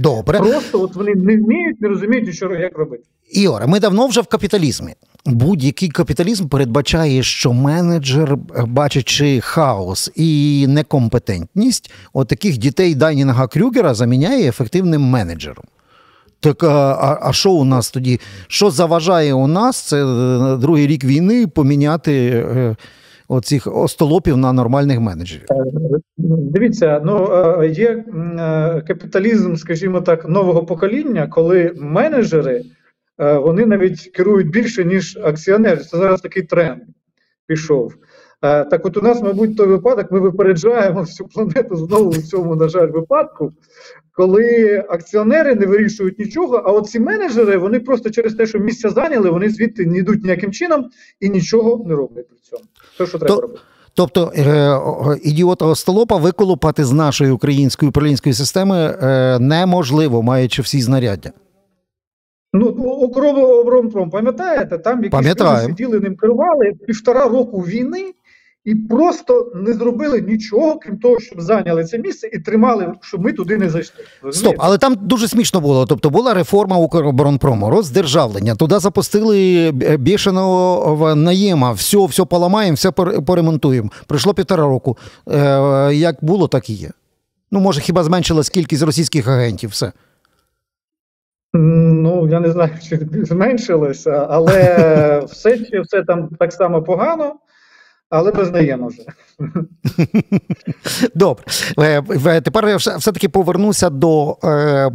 Добре. 0.00 0.38
Просто 0.38 0.82
от 0.82 0.94
вони 0.94 1.14
не 1.14 1.36
вміють, 1.36 1.80
не 1.80 1.88
розуміють, 1.88 2.34
що 2.34 2.54
як 2.54 2.78
робити. 2.78 3.02
Іоре, 3.32 3.66
ми 3.66 3.80
давно 3.80 4.06
вже 4.06 4.20
в 4.20 4.26
капіталізмі. 4.26 4.94
Будь-який 5.26 5.88
капіталізм 5.88 6.48
передбачає, 6.48 7.22
що 7.22 7.52
менеджер, 7.52 8.36
бачачи 8.66 9.40
хаос 9.40 10.12
і 10.14 10.66
некомпетентність, 10.68 11.90
от 12.12 12.28
таких 12.28 12.58
дітей 12.58 12.94
Дайнінга 12.94 13.46
Крюгера 13.46 13.94
заміняє 13.94 14.48
ефективним 14.48 15.02
менеджером. 15.02 15.64
Так 16.40 16.62
а 16.62 17.18
а 17.22 17.32
що 17.32 17.50
у 17.50 17.64
нас 17.64 17.90
тоді? 17.90 18.20
Що 18.48 18.70
заважає 18.70 19.34
у 19.34 19.46
нас 19.46 19.80
це 19.80 20.04
е, 20.04 20.56
другий 20.56 20.86
рік 20.86 21.04
війни 21.04 21.46
поміняти 21.46 22.12
е, 22.14 22.76
оцих 23.30 23.66
остолопів 23.76 24.36
на 24.36 24.52
нормальних 24.52 25.00
менеджерів? 25.00 25.46
Е, 25.50 25.54
дивіться, 26.18 27.02
ну 27.04 27.28
є 27.64 28.04
капіталізм, 28.86 29.54
скажімо 29.54 30.00
так, 30.00 30.28
нового 30.28 30.64
покоління, 30.64 31.26
коли 31.26 31.74
менеджери 31.76 32.62
вони 33.18 33.66
навіть 33.66 34.10
керують 34.14 34.50
більше, 34.50 34.84
ніж 34.84 35.18
акціонери. 35.22 35.76
Це 35.76 35.98
зараз 35.98 36.20
такий 36.20 36.42
тренд 36.42 36.82
пішов. 37.46 37.94
Так, 38.40 38.86
от 38.86 38.96
у 38.96 39.02
нас, 39.02 39.22
мабуть, 39.22 39.56
той 39.56 39.66
випадок, 39.66 40.10
ми 40.10 40.20
випереджаємо 40.20 41.00
всю 41.00 41.28
планету 41.28 41.76
знову 41.76 42.10
в 42.10 42.22
цьому, 42.22 42.56
на 42.56 42.68
жаль, 42.68 42.88
випадку 42.88 43.52
коли 44.20 44.84
акціонери 44.88 45.54
не 45.54 45.66
вирішують 45.66 46.18
нічого, 46.18 46.62
а 46.66 46.72
от 46.72 46.86
ці 46.86 47.00
менеджери 47.00 47.58
вони 47.58 47.80
просто 47.80 48.10
через 48.10 48.34
те, 48.34 48.46
що 48.46 48.58
місця 48.58 48.90
зайняли, 48.90 49.30
вони 49.30 49.48
звідти 49.48 49.86
не 49.86 49.98
йдуть 49.98 50.24
ніяким 50.24 50.52
чином 50.52 50.90
і 51.20 51.28
нічого 51.28 51.84
не 51.88 51.94
роблять 51.94 52.28
при 52.28 52.38
цьому. 52.38 52.62
Те, 52.98 53.06
що 53.06 53.18
треба 53.18 53.34
То... 53.34 53.40
робити. 53.40 53.60
Тобто 53.94 54.32
е, 54.36 54.80
ідіота 55.22 55.66
остолопа 55.66 56.16
виколупати 56.16 56.84
з 56.84 56.92
нашої 56.92 57.30
української 57.30 57.88
управлінської 57.88 58.34
системи 58.34 58.98
е, 59.02 59.38
неможливо, 59.38 60.22
маючи 60.22 60.62
всі 60.62 60.82
знаряддя. 60.82 61.30
Ну, 62.52 62.66
Укроборонпром, 62.66 64.10
пам'ятаєте, 64.10 64.78
там 64.78 65.04
якісь 65.04 65.20
люди 65.20 65.60
сиділи 65.60 66.00
ним 66.00 66.16
керували 66.16 66.72
півтора 66.86 67.28
року 67.28 67.60
війни, 67.60 68.12
і 68.64 68.74
просто 68.74 69.52
не 69.54 69.72
зробили 69.72 70.20
нічого, 70.20 70.78
крім 70.78 70.98
того, 70.98 71.20
щоб 71.20 71.40
зайняли 71.40 71.84
це 71.84 71.98
місце 71.98 72.30
і 72.32 72.38
тримали, 72.38 72.92
щоб 73.00 73.20
ми 73.20 73.32
туди 73.32 73.56
не 73.56 73.70
зайшли. 73.70 74.04
Стоп, 74.32 74.54
але 74.58 74.78
там 74.78 74.96
дуже 75.00 75.28
смішно 75.28 75.60
було. 75.60 75.86
Тобто 75.86 76.10
була 76.10 76.34
реформа 76.34 76.76
Укроборонпрому, 76.76 77.70
роздержавлення. 77.70 78.54
Туди 78.54 78.78
запустили 78.78 79.70
бішеного 79.98 81.14
наєма, 81.14 81.72
все, 81.72 82.06
все 82.06 82.24
поламаємо, 82.24 82.74
все 82.74 82.90
поремонтуємо. 83.26 83.90
Пройшло 84.06 84.34
півтора 84.34 84.62
року. 84.62 84.96
Е, 85.30 85.94
Як 85.94 86.16
було, 86.22 86.48
так 86.48 86.70
і 86.70 86.72
є. 86.72 86.90
Ну, 87.50 87.60
може, 87.60 87.80
хіба 87.80 88.04
зменшилась 88.04 88.48
кількість 88.48 88.82
російських 88.82 89.28
агентів, 89.28 89.70
все. 89.70 89.92
Ну, 91.52 92.28
я 92.28 92.40
не 92.40 92.50
знаю, 92.50 92.70
чи 92.88 93.08
зменшилося, 93.12 94.26
але 94.30 95.24
все 95.30 95.58
все 95.82 96.02
там 96.02 96.28
так 96.38 96.52
само 96.52 96.82
погано 96.82 97.34
але 98.10 98.30
визнаємо 98.30 98.88
вже. 98.88 99.02
Добре. 101.14 101.44
Е, 101.78 102.40
тепер 102.40 102.68
я 102.68 102.76
все-таки 102.76 103.28
повернуся 103.28 103.90
до 103.90 104.36
е, 104.44 104.90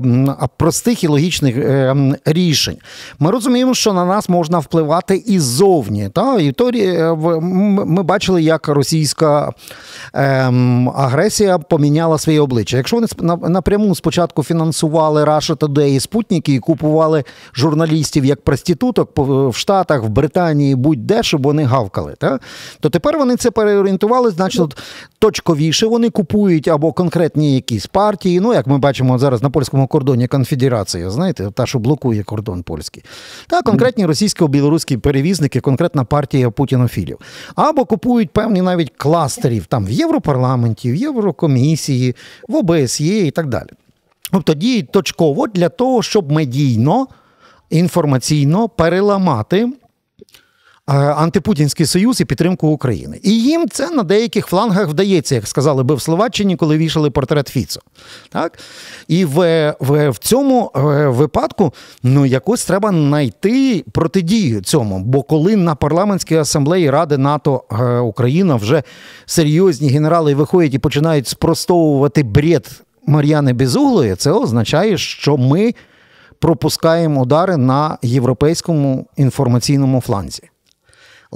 простих 0.57 1.03
і 1.03 1.07
логічних 1.07 1.57
е, 1.57 1.95
рішень. 2.25 2.77
Ми 3.19 3.31
розуміємо, 3.31 3.73
що 3.73 3.93
на 3.93 4.05
нас 4.05 4.29
можна 4.29 4.59
впливати 4.59 5.23
і 5.25 5.39
ззовні. 5.39 6.09
Та? 6.09 6.39
І 6.39 6.51
то, 6.51 6.71
ми 7.41 8.03
бачили, 8.03 8.41
як 8.41 8.67
російська 8.67 9.53
агресія 10.95 11.57
поміняла 11.57 12.17
своє 12.17 12.41
обличчя. 12.41 12.77
Якщо 12.77 12.95
вони 12.95 13.07
напряму 13.49 13.95
спочатку 13.95 14.43
фінансували 14.43 15.23
Russia 15.23 15.55
Today 15.55 15.87
і 15.87 15.99
Спутники 15.99 16.53
і 16.53 16.59
купували 16.59 17.23
журналістів 17.53 18.25
як 18.25 18.41
проституток 18.41 19.11
в 19.17 19.53
Штатах, 19.55 20.03
в 20.03 20.07
Британії, 20.07 20.75
будь-де, 20.75 21.23
щоб 21.23 21.43
вони 21.43 21.63
гавкали, 21.63 22.13
та? 22.17 22.39
то 22.79 22.89
тепер 22.89 23.04
Тепер 23.05 23.19
вони 23.19 23.35
це 23.35 23.51
переорієнтували, 23.51 24.31
значить, 24.31 24.77
точковіше 25.19 25.87
вони 25.87 26.09
купують 26.09 26.67
або 26.67 26.93
конкретні 26.93 27.55
якісь 27.55 27.87
партії. 27.87 28.39
Ну, 28.39 28.53
як 28.53 28.67
ми 28.67 28.77
бачимо 28.77 29.17
зараз 29.17 29.43
на 29.43 29.49
польському 29.49 29.87
кордоні 29.87 30.27
конфедерація, 30.27 31.09
знаєте, 31.09 31.51
та, 31.53 31.65
що 31.65 31.79
блокує 31.79 32.23
кордон 32.23 32.63
польський. 32.63 33.03
Та 33.47 33.61
конкретні 33.61 34.05
російсько-білоруські 34.05 34.97
перевізники, 34.97 35.59
конкретна 35.59 36.03
партія 36.03 36.51
путінофілів. 36.51 37.17
Або 37.55 37.85
купують 37.85 38.31
певні 38.31 38.61
навіть 38.61 38.91
кластерів 38.97 39.65
там 39.65 39.85
в 39.85 39.91
Європарламенті, 39.91 40.91
в 40.91 40.95
Єврокомісії, 40.95 42.15
в 42.47 42.55
ОБСЄ 42.55 43.27
і 43.27 43.31
так 43.31 43.47
далі. 43.47 43.69
Тобто 44.31 44.53
діють 44.53 44.91
точково 44.91 45.47
для 45.47 45.69
того, 45.69 46.03
щоб 46.03 46.31
медійно, 46.31 47.07
інформаційно 47.69 48.69
переламати 48.69 49.69
антипутінський 50.93 51.85
союз 51.85 52.21
і 52.21 52.25
підтримку 52.25 52.67
України. 52.67 53.19
І 53.23 53.43
їм 53.43 53.69
це 53.69 53.89
на 53.89 54.03
деяких 54.03 54.47
флангах 54.47 54.87
вдається, 54.87 55.35
як 55.35 55.47
сказали 55.47 55.83
би 55.83 55.95
в 55.95 56.01
Словаччині, 56.01 56.55
коли 56.55 56.77
вішали 56.77 57.09
портрет 57.09 57.47
Фіцо. 57.47 57.81
Так? 58.29 58.59
І 59.07 59.25
в, 59.25 59.35
в, 59.79 60.09
в 60.09 60.17
цьому 60.17 60.71
е, 60.75 60.79
випадку 61.07 61.73
ну, 62.03 62.25
якось 62.25 62.65
треба 62.65 62.89
знайти 62.89 63.83
протидію 63.91 64.61
цьому. 64.61 64.99
Бо 64.99 65.23
коли 65.23 65.55
на 65.55 65.75
парламентській 65.75 66.35
асамблеї 66.35 66.89
Ради 66.89 67.17
НАТО 67.17 67.63
е, 67.71 67.99
Україна 67.99 68.55
вже 68.55 68.83
серйозні 69.25 69.89
генерали 69.89 70.35
виходять 70.35 70.73
і 70.73 70.79
починають 70.79 71.27
спростовувати 71.27 72.23
бред 72.23 72.81
Мар'яни 73.07 73.53
Безуглої, 73.53 74.15
це 74.15 74.31
означає, 74.31 74.97
що 74.97 75.37
ми 75.37 75.73
пропускаємо 76.39 77.21
удари 77.21 77.57
на 77.57 77.97
європейському 78.01 79.07
інформаційному 79.17 80.01
фланзі. 80.01 80.43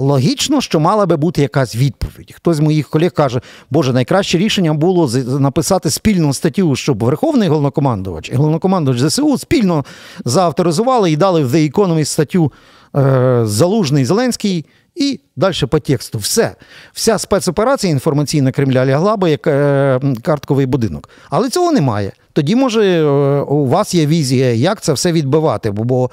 Логічно, 0.00 0.60
що 0.60 0.80
мала 0.80 1.06
би 1.06 1.16
бути 1.16 1.42
якась 1.42 1.76
відповідь. 1.76 2.32
Хтось 2.36 2.56
з 2.56 2.60
моїх 2.60 2.88
колег 2.88 3.12
каже, 3.12 3.40
Боже, 3.70 3.92
найкраще 3.92 4.38
рішення 4.38 4.74
було 4.74 5.10
написати 5.38 5.90
спільну 5.90 6.34
статтю, 6.34 6.76
щоб 6.76 7.04
Верховний 7.04 7.48
головнокомандувач 7.48 8.30
і 8.30 8.34
головнокомандувач 8.34 9.00
ЗСУ 9.00 9.38
спільно 9.38 9.84
заавторизували 10.24 11.10
і 11.12 11.16
дали 11.16 11.44
в 11.44 11.54
The 11.54 11.72
Economist 11.72 12.04
статтю 12.04 12.52
е, 12.96 13.40
Залужний 13.44 14.04
Зеленський. 14.04 14.66
І 14.94 15.20
далі 15.36 15.66
по 15.70 15.80
тексту. 15.80 16.18
Все. 16.18 16.54
Вся 16.92 17.18
спецоперація 17.18 17.92
інформаційна 17.92 18.52
Кремля 18.52 18.86
лягла 18.86 19.16
би 19.16 19.30
як 19.30 19.46
е, 19.46 20.00
картковий 20.22 20.66
будинок. 20.66 21.08
Але 21.30 21.48
цього 21.50 21.72
немає. 21.72 22.12
Тоді, 22.32 22.56
може, 22.56 22.84
е, 22.84 23.04
у 23.40 23.66
вас 23.66 23.94
є 23.94 24.06
візія, 24.06 24.52
як 24.52 24.80
це 24.80 24.92
все 24.92 25.12
відбивати, 25.12 25.70
бо 25.70 26.10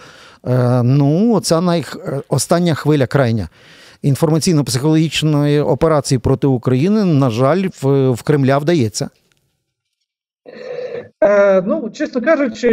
е, 0.48 0.84
ну, 0.84 1.40
це 1.40 1.62
най... 1.62 1.86
Е, 1.96 2.22
остання 2.30 2.74
хвиля 2.76 3.08
крайня 3.08 3.50
інформаційно-психологічної 4.04 5.62
операції 5.62 6.20
проти 6.20 6.48
України, 6.48 7.06
на 7.06 7.30
жаль, 7.30 7.68
в, 7.82 8.12
в 8.12 8.22
Кремля 8.22 8.58
вдається. 8.58 9.10
Е, 11.24 11.62
Ну, 11.62 11.90
чесно 11.90 12.22
кажучи, 12.22 12.70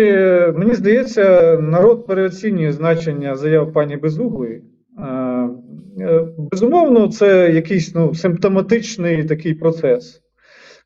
мені 0.56 0.74
здається, 0.74 1.58
народ 1.60 2.06
переоцінює 2.06 2.72
значення 2.72 3.36
заяв 3.36 3.72
пані 3.72 3.96
Безуглої. 3.96 4.62
Е, 4.98 5.48
е, 6.00 6.26
Безумовно, 6.50 7.08
це 7.08 7.50
якийсь 7.52 7.94
ну, 7.94 8.14
симптоматичний 8.14 9.24
такий 9.24 9.54
процес, 9.54 10.22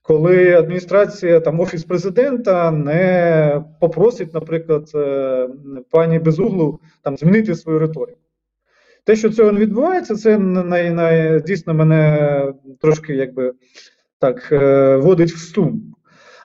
коли 0.02 0.54
адміністрація 0.54 1.40
там 1.40 1.60
офіс 1.60 1.84
президента 1.84 2.70
не 2.70 3.64
попросить, 3.80 4.34
наприклад, 4.34 4.90
е, 4.94 5.48
пані 5.90 6.18
Безуглу 6.18 6.80
там 7.02 7.16
змінити 7.16 7.54
свою 7.54 7.78
риторику. 7.78 8.18
Те, 9.08 9.16
що 9.16 9.30
цього 9.30 9.52
не 9.52 9.60
відбувається, 9.60 10.14
це 10.14 10.38
най, 10.38 10.90
най, 10.90 11.42
дійсно 11.42 11.74
мене 11.74 12.52
трошки 12.80 13.14
якби 13.14 13.52
так 14.18 14.48
водить 14.50 15.04
вводить 15.04 15.32
в 15.32 15.38
сум. 15.38 15.94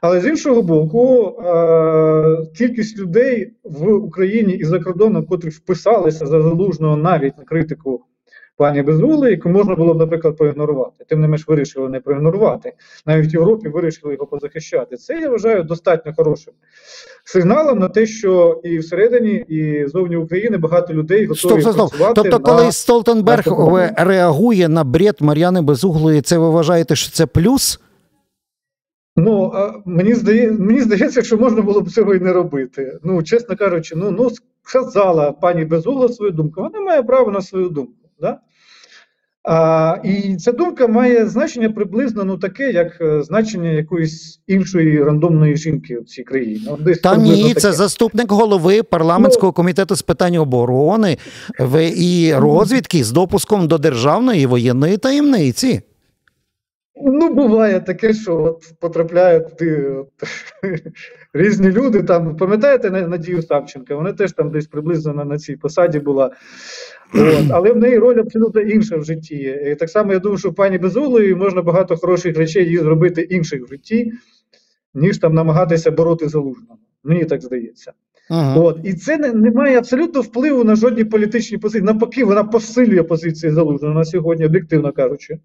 Але 0.01 0.21
з 0.21 0.25
іншого 0.27 0.61
боку, 0.61 1.27
е, 1.27 2.45
кількість 2.57 2.99
людей 2.99 3.53
в 3.63 3.93
Україні 3.93 4.53
і 4.53 4.63
за 4.63 4.79
кордоном, 4.79 5.25
котрі 5.25 5.49
вписалися 5.49 6.25
за 6.25 6.41
залужного 6.41 6.97
навіть 6.97 7.37
на 7.37 7.43
критику 7.43 8.05
пані 8.57 8.81
Безули, 8.81 9.31
яку 9.31 9.49
можна 9.49 9.75
було 9.75 9.93
б, 9.93 9.97
наприклад, 9.97 10.37
проігнорувати. 10.37 11.05
Тим 11.07 11.21
не 11.21 11.27
менш 11.27 11.47
вирішили 11.47 11.89
не 11.89 11.99
проігнорувати. 11.99 12.73
Навіть 13.05 13.33
в 13.33 13.33
Європі 13.33 13.69
вирішили 13.69 14.13
його 14.13 14.25
позахищати. 14.25 14.97
Це 14.97 15.19
я 15.19 15.29
вважаю 15.29 15.63
достатньо 15.63 16.13
хорошим 16.17 16.53
сигналом 17.25 17.79
на 17.79 17.89
те, 17.89 18.05
що 18.05 18.61
і 18.63 18.77
всередині, 18.77 19.33
і 19.33 19.87
зовні 19.87 20.15
України 20.15 20.57
багато 20.57 20.93
людей 20.93 21.25
готові 21.25 21.61
стоп, 21.61 21.73
стоп, 21.73 21.89
працювати 21.89 22.13
Тобто, 22.15 22.39
на... 22.39 22.39
коли 22.39 22.71
Столтенберг 22.71 23.47
на 23.47 23.93
реагує 23.97 24.69
на 24.69 24.83
бред 24.83 25.15
Мар'яни 25.19 25.61
Безуглої, 25.61 26.21
це 26.21 26.37
ви 26.37 26.49
вважаєте, 26.49 26.95
що 26.95 27.11
це 27.11 27.25
плюс? 27.25 27.79
Ну 29.15 29.53
мені 29.85 30.13
здає, 30.13 30.51
мені 30.51 30.81
здається, 30.81 31.23
що 31.23 31.37
можна 31.37 31.61
було 31.61 31.81
б 31.81 31.89
цього 31.89 32.15
і 32.15 32.19
не 32.19 32.33
робити. 32.33 32.99
Ну, 33.03 33.23
чесно 33.23 33.55
кажучи, 33.55 33.95
ну 33.95 34.11
ну 34.11 34.29
сказала 34.63 35.31
пані 35.31 35.65
Безугла 35.65 36.09
свою 36.09 36.31
думку. 36.31 36.61
Вона 36.61 36.79
має 36.79 37.03
право 37.03 37.31
на 37.31 37.41
свою 37.41 37.69
думку. 37.69 38.02
Да? 38.21 38.39
А, 39.43 39.97
І 40.03 40.35
ця 40.35 40.51
думка 40.51 40.87
має 40.87 41.27
значення 41.27 41.69
приблизно 41.69 42.23
ну 42.23 42.37
таке, 42.37 42.71
як 42.71 43.01
е, 43.01 43.21
значення 43.21 43.69
якоїсь 43.69 44.39
іншої 44.47 45.03
рандомної 45.03 45.57
жінки 45.57 45.99
в 45.99 46.05
цій 46.05 46.23
країні. 46.23 46.61
Ну, 46.67 46.77
десь 46.79 46.99
Та 46.99 47.17
ні, 47.17 47.43
таке. 47.43 47.59
це 47.59 47.71
заступник 47.71 48.31
голови 48.31 48.83
парламентського 48.83 49.47
ну, 49.47 49.53
комітету 49.53 49.95
з 49.95 50.01
питань 50.01 50.35
оборони 50.35 51.17
і 51.95 52.33
розвідки 52.35 53.03
з 53.03 53.11
допуском 53.11 53.67
до 53.67 53.77
державної 53.77 54.45
воєнної 54.45 54.97
таємниці. 54.97 55.81
Ну, 57.05 57.33
буває 57.33 57.79
таке, 57.79 58.13
що 58.13 58.43
от 58.43 58.73
потрапляють 58.79 59.49
туди 59.49 59.85
от, 59.87 60.07
різні 61.33 61.71
люди. 61.71 62.03
Там 62.03 62.37
пам'ятаєте 62.37 62.91
Надію 62.91 63.41
Савченка? 63.41 63.95
Вона 63.95 64.13
теж 64.13 64.31
там 64.31 64.51
десь 64.51 64.67
приблизно 64.67 65.13
на, 65.13 65.25
на 65.25 65.37
цій 65.37 65.55
посаді 65.55 65.99
була. 65.99 66.31
От, 67.13 67.51
Але 67.51 67.71
в 67.71 67.77
неї 67.77 67.97
роль 67.97 68.19
абсолютно 68.19 68.61
інша 68.61 68.97
в 68.97 69.03
житті. 69.03 69.35
І 69.65 69.75
Так 69.75 69.89
само 69.89 70.13
я 70.13 70.19
думаю, 70.19 70.37
що 70.37 70.53
пані 70.53 70.77
Безулої 70.77 71.35
можна 71.35 71.61
багато 71.61 71.97
хороших 71.97 72.37
речей 72.37 72.69
їй 72.69 72.77
зробити 72.77 73.21
інших 73.21 73.63
в 73.63 73.67
житті, 73.67 74.11
ніж 74.93 75.17
там 75.17 75.33
намагатися 75.33 75.91
бороти 75.91 76.29
залужного. 76.29 76.77
Мені 77.03 77.25
так 77.25 77.41
здається. 77.41 77.91
Ага. 78.29 78.59
От, 78.59 78.79
І 78.83 78.93
це 78.93 79.17
не, 79.17 79.33
не 79.33 79.51
має 79.51 79.77
абсолютно 79.77 80.21
впливу 80.21 80.63
на 80.63 80.75
жодні 80.75 81.03
політичні 81.03 81.57
позиції. 81.57 81.85
Навпаки, 81.85 82.23
вона 82.23 82.43
посилює 82.43 83.03
позиції 83.03 83.51
залужного 83.51 83.93
на 83.93 84.05
сьогодні, 84.05 84.45
об'єктивно 84.45 84.91
кажучи. 84.91 85.39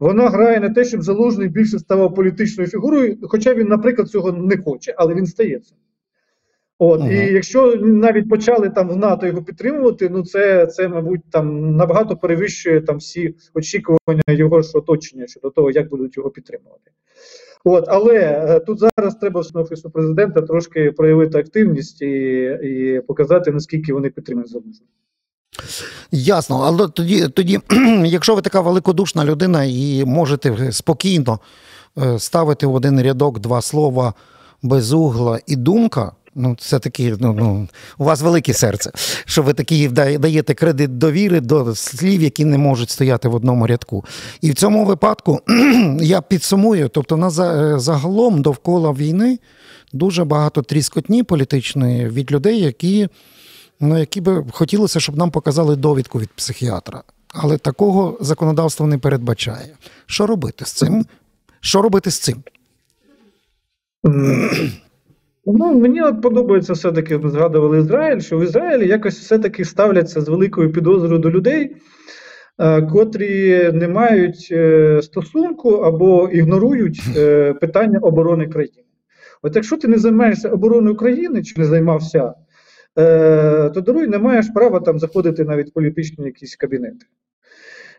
Вона 0.00 0.28
грає 0.28 0.60
на 0.60 0.70
те, 0.70 0.84
щоб 0.84 1.02
залужний 1.02 1.48
більше 1.48 1.78
ставав 1.78 2.14
політичною 2.14 2.70
фігурою, 2.70 3.18
хоча 3.22 3.54
він, 3.54 3.68
наприклад, 3.68 4.08
цього 4.08 4.32
не 4.32 4.56
хоче, 4.56 4.94
але 4.96 5.14
він 5.14 5.26
стається. 5.26 5.74
От 6.78 7.00
ага. 7.00 7.12
і 7.12 7.32
якщо 7.32 7.76
навіть 7.76 8.28
почали 8.28 8.70
там 8.70 8.88
в 8.88 8.96
НАТО 8.96 9.26
його 9.26 9.42
підтримувати, 9.42 10.08
ну 10.08 10.24
це 10.24 10.66
це, 10.66 10.88
мабуть, 10.88 11.20
там 11.30 11.76
набагато 11.76 12.16
перевищує 12.16 12.80
там 12.80 12.96
всі 12.96 13.34
очікування 13.54 14.22
його 14.26 14.62
ж 14.62 14.78
оточення 14.78 15.26
щодо 15.26 15.50
того, 15.50 15.70
як 15.70 15.88
будуть 15.88 16.16
його 16.16 16.30
підтримувати. 16.30 16.90
От, 17.64 17.84
але 17.88 18.14
е, 18.14 18.60
тут 18.60 18.78
зараз 18.78 19.14
треба 19.14 19.42
з 19.42 19.56
офісу 19.56 19.90
президента 19.90 20.42
трошки 20.42 20.92
проявити 20.92 21.38
активність 21.38 22.02
і 22.02 22.42
і 22.62 23.00
показати 23.06 23.50
наскільки 23.50 23.92
вони 23.92 24.10
підтримують 24.10 24.50
залужного. 24.50 24.92
Ясно, 26.10 26.62
але 26.64 26.88
тоді, 26.88 27.28
тоді, 27.28 27.60
якщо 28.04 28.34
ви 28.34 28.42
така 28.42 28.60
великодушна 28.60 29.24
людина 29.24 29.64
і 29.64 30.04
можете 30.04 30.72
спокійно 30.72 31.40
е, 31.98 32.18
ставити 32.18 32.66
в 32.66 32.74
один 32.74 33.02
рядок 33.02 33.38
два 33.38 33.62
слова 33.62 34.14
безугла 34.62 35.40
і 35.46 35.56
думка. 35.56 36.12
Ну, 36.34 36.56
це 36.60 36.78
такі, 36.78 37.14
ну, 37.20 37.32
ну, 37.32 37.68
у 37.98 38.04
вас 38.04 38.20
велике 38.20 38.54
серце, 38.54 38.90
що 39.24 39.42
ви 39.42 39.52
такі 39.52 39.88
даєте 39.88 40.54
кредит 40.54 40.98
довіри 40.98 41.40
до 41.40 41.74
слів, 41.74 42.22
які 42.22 42.44
не 42.44 42.58
можуть 42.58 42.90
стояти 42.90 43.28
в 43.28 43.34
одному 43.34 43.66
рядку. 43.66 44.04
І 44.40 44.50
в 44.50 44.54
цьому 44.54 44.84
випадку 44.84 45.40
я 46.00 46.20
підсумую, 46.20 46.88
тобто 46.88 47.16
на 47.16 47.26
е, 47.28 47.78
загалом 47.78 48.42
довкола 48.42 48.92
війни 48.92 49.38
дуже 49.92 50.24
багато 50.24 50.62
тріскотні 50.62 51.22
політичної 51.22 52.08
від 52.08 52.32
людей, 52.32 52.60
які 52.60 53.08
ну, 53.80 53.98
які 53.98 54.20
би 54.20 54.44
хотілося, 54.52 55.00
щоб 55.00 55.16
нам 55.16 55.30
показали 55.30 55.76
довідку 55.76 56.20
від 56.20 56.28
психіатра. 56.28 57.02
Але 57.28 57.58
такого 57.58 58.18
законодавство 58.20 58.86
не 58.86 58.98
передбачає. 58.98 59.68
Що 60.06 60.26
робити 60.26 60.64
з 60.64 60.72
цим? 60.72 61.06
Що 61.60 61.82
робити 61.82 62.10
з 62.10 62.18
цим? 62.18 62.42
Ну, 65.46 65.74
Мені 65.74 66.00
подобається 66.22 66.72
все-таки, 66.72 67.18
ми 67.18 67.30
згадували 67.30 67.78
Ізраїль, 67.78 68.20
що 68.20 68.38
в 68.38 68.42
Ізраїлі 68.42 68.88
якось 68.88 69.18
все-таки 69.18 69.64
ставляться 69.64 70.20
з 70.20 70.28
великою 70.28 70.72
підозрою 70.72 71.18
до 71.18 71.30
людей, 71.30 71.76
е, 72.58 72.82
котрі 72.82 73.70
не 73.72 73.88
мають 73.88 74.48
е, 74.50 75.00
стосунку 75.02 75.70
або 75.70 76.28
ігнорують 76.28 77.02
е, 77.16 77.54
питання 77.54 77.98
оборони 77.98 78.46
країни. 78.46 78.82
От 79.42 79.56
якщо 79.56 79.76
ти 79.76 79.88
не 79.88 79.98
займаєшся 79.98 80.48
обороною 80.48 80.96
країни 80.96 81.42
чи 81.42 81.60
не 81.60 81.64
займався, 81.64 82.34
то 83.74 83.80
даруй 83.86 84.06
не 84.06 84.18
маєш 84.18 84.46
права 84.54 84.80
там 84.80 84.98
заходити 84.98 85.44
навіть 85.44 85.70
в 85.70 85.72
політичні 85.72 86.24
якісь 86.24 86.56
кабінети. 86.56 87.06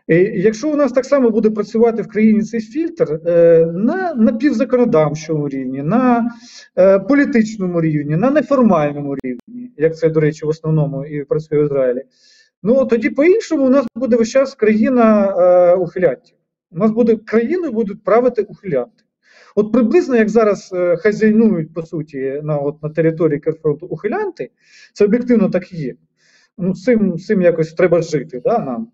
І 0.08 0.14
Якщо 0.42 0.70
у 0.70 0.76
нас 0.76 0.92
так 0.92 1.04
само 1.04 1.30
буде 1.30 1.50
працювати 1.50 2.02
в 2.02 2.08
країні 2.08 2.42
цей 2.42 2.60
фільтр 2.60 3.20
е, 3.26 3.66
на 3.74 4.14
напівзаконодавчому 4.14 5.48
рівні, 5.48 5.82
на 5.82 6.30
е, 6.78 6.98
політичному 6.98 7.80
рівні, 7.80 8.16
на 8.16 8.30
неформальному 8.30 9.16
рівні, 9.24 9.72
як 9.76 9.96
це, 9.96 10.08
до 10.08 10.20
речі, 10.20 10.46
в 10.46 10.48
основному 10.48 11.06
і 11.06 11.24
працює 11.24 11.62
в 11.62 11.64
Ізраїлі, 11.64 12.02
ну 12.62 12.84
тоді 12.84 13.10
по-іншому 13.10 13.66
у 13.66 13.70
нас 13.70 13.86
буде 13.94 14.16
весь 14.16 14.28
час 14.28 14.54
країна 14.54 15.34
е, 15.38 15.74
ухилянтів. 15.74 16.36
У 16.72 16.78
нас 16.78 16.90
буде 16.90 17.16
країною 17.16 17.72
будуть 17.72 18.04
правити 18.04 18.42
ухилянти. 18.42 19.04
От 19.56 19.72
приблизно 19.72 20.16
як 20.16 20.28
зараз 20.28 20.74
хазяйнують 20.98 21.74
по 21.74 21.82
суті 21.82 22.40
на 22.42 22.58
от, 22.58 22.82
на 22.82 22.88
території 22.88 23.40
Керфронту 23.40 23.86
ухилянти, 23.86 24.50
це 24.92 25.04
об'єктивно 25.04 25.50
так 25.50 25.72
і 25.72 25.76
є 25.76 25.94
ну, 26.60 26.74
цим 26.74 27.18
цим 27.18 27.42
якось 27.42 27.72
треба 27.72 28.02
жити 28.02 28.42
да, 28.44 28.58
нам, 28.58 28.88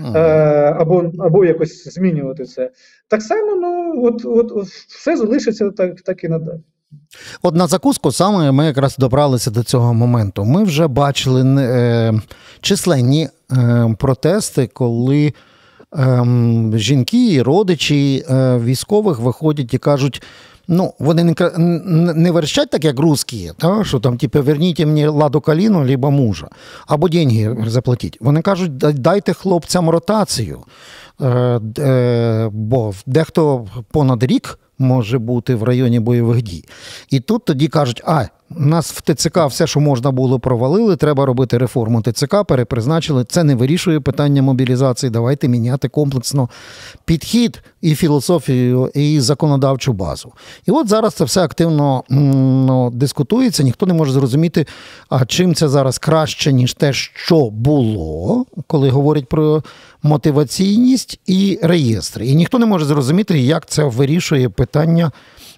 ага. 0.00 0.18
е, 0.18 0.76
або 0.78 1.12
або 1.18 1.44
якось 1.44 1.94
змінювати 1.94 2.44
це. 2.44 2.70
Так 3.08 3.22
само, 3.22 3.56
ну 3.56 4.02
от 4.04 4.24
от, 4.24 4.52
от 4.52 4.66
все 4.68 5.16
залишиться 5.16 5.70
так, 5.70 6.00
так 6.00 6.24
і 6.24 6.28
надалі. 6.28 6.60
От 7.42 7.54
на 7.54 7.66
закуску 7.66 8.12
саме 8.12 8.52
ми 8.52 8.66
якраз 8.66 8.96
добралися 8.96 9.50
до 9.50 9.62
цього 9.62 9.94
моменту. 9.94 10.44
Ми 10.44 10.64
вже 10.64 10.86
бачили 10.86 11.42
е, 11.62 12.14
численні 12.60 13.28
е, 13.52 13.94
протести, 13.98 14.66
коли 14.72 15.32
е, 15.94 16.26
жінки 16.74 17.42
родичі 17.42 18.24
е, 18.30 18.58
військових 18.58 19.18
виходять 19.18 19.74
і 19.74 19.78
кажуть. 19.78 20.22
Ну, 20.70 20.94
вони 20.98 21.24
не 21.24 21.34
не 22.14 22.30
верещать 22.30 22.70
так, 22.70 22.84
як 22.84 22.98
русські, 22.98 23.52
та, 23.58 23.84
що 23.84 24.00
там, 24.00 24.16
типу, 24.16 24.42
верніть 24.42 24.78
мені 24.78 25.06
ладу 25.06 25.40
каліну, 25.40 25.86
либо 25.86 26.10
мужа, 26.10 26.48
або 26.86 27.08
деньги 27.08 27.56
заплатіть. 27.66 28.18
Вони 28.20 28.42
кажуть, 28.42 28.76
дайте 28.76 29.32
хлопцям 29.32 29.90
ротацію. 29.90 30.58
Е, 31.20 31.60
е, 31.78 32.48
Бо 32.52 32.94
дехто 33.06 33.66
понад 33.90 34.22
рік 34.22 34.58
може 34.78 35.18
бути 35.18 35.54
в 35.54 35.62
районі 35.62 36.00
бойових 36.00 36.42
дій. 36.42 36.64
І 37.10 37.20
тут 37.20 37.44
тоді 37.44 37.68
кажуть, 37.68 38.02
а 38.06 38.24
нас 38.50 38.92
в 38.92 39.00
ТЦК 39.00 39.46
все, 39.46 39.66
що 39.66 39.80
можна 39.80 40.10
було, 40.10 40.38
провалили. 40.38 40.96
Треба 40.96 41.26
робити 41.26 41.58
реформу 41.58 42.02
ТЦК, 42.02 42.44
перепризначили. 42.44 43.24
Це 43.24 43.44
не 43.44 43.54
вирішує 43.54 44.00
питання 44.00 44.42
мобілізації. 44.42 45.10
Давайте 45.10 45.48
міняти 45.48 45.88
комплексно 45.88 46.48
підхід 47.04 47.62
і 47.80 47.94
філософію, 47.94 48.90
і 48.94 49.20
законодавчу 49.20 49.92
базу. 49.92 50.32
І 50.66 50.70
от 50.70 50.88
зараз 50.88 51.14
це 51.14 51.24
все 51.24 51.42
активно 51.42 52.04
ну, 52.08 52.90
дискутується. 52.90 53.62
Ніхто 53.62 53.86
не 53.86 53.94
може 53.94 54.12
зрозуміти, 54.12 54.66
а 55.08 55.24
чим 55.24 55.54
це 55.54 55.68
зараз 55.68 55.98
краще, 55.98 56.52
ніж 56.52 56.74
те, 56.74 56.92
що 56.92 57.50
було, 57.50 58.44
коли 58.66 58.90
говорять 58.90 59.28
про 59.28 59.62
мотиваційність 60.02 61.20
і 61.26 61.58
реєстри. 61.62 62.26
І 62.26 62.34
ніхто 62.34 62.58
не 62.58 62.66
може 62.66 62.84
зрозуміти, 62.84 63.38
як 63.38 63.66
це 63.66 63.84
вирішує 63.84 64.48
питання 64.48 64.67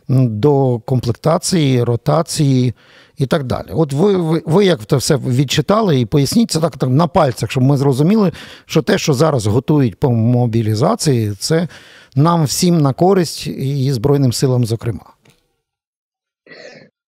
до 0.09 0.79
комплектації, 0.79 1.85
ротації 1.85 2.75
і 3.18 3.27
так 3.27 3.44
далі. 3.44 3.66
От 3.73 3.92
ви 3.92 4.16
ви, 4.16 4.42
ви 4.46 4.64
як 4.64 4.87
це 4.87 4.96
все 4.96 5.16
відчитали 5.16 6.01
і 6.01 6.07
поясніть 6.07 6.51
це 6.51 6.61
так, 6.61 6.77
так 6.77 6.90
на 6.90 7.07
пальцях, 7.07 7.51
щоб 7.51 7.62
ми 7.62 7.77
зрозуміли, 7.77 8.33
що 8.66 8.83
те, 8.83 8.99
що 8.99 9.14
зараз 9.14 9.46
готують 9.46 10.01
по 10.01 10.11
мобілізації, 10.11 11.33
це 11.38 11.68
нам 12.14 12.44
всім 12.44 12.81
на 12.81 12.92
користь 12.92 13.46
і 13.46 13.92
Збройним 13.92 14.33
силам, 14.33 14.64
зокрема. 14.64 15.05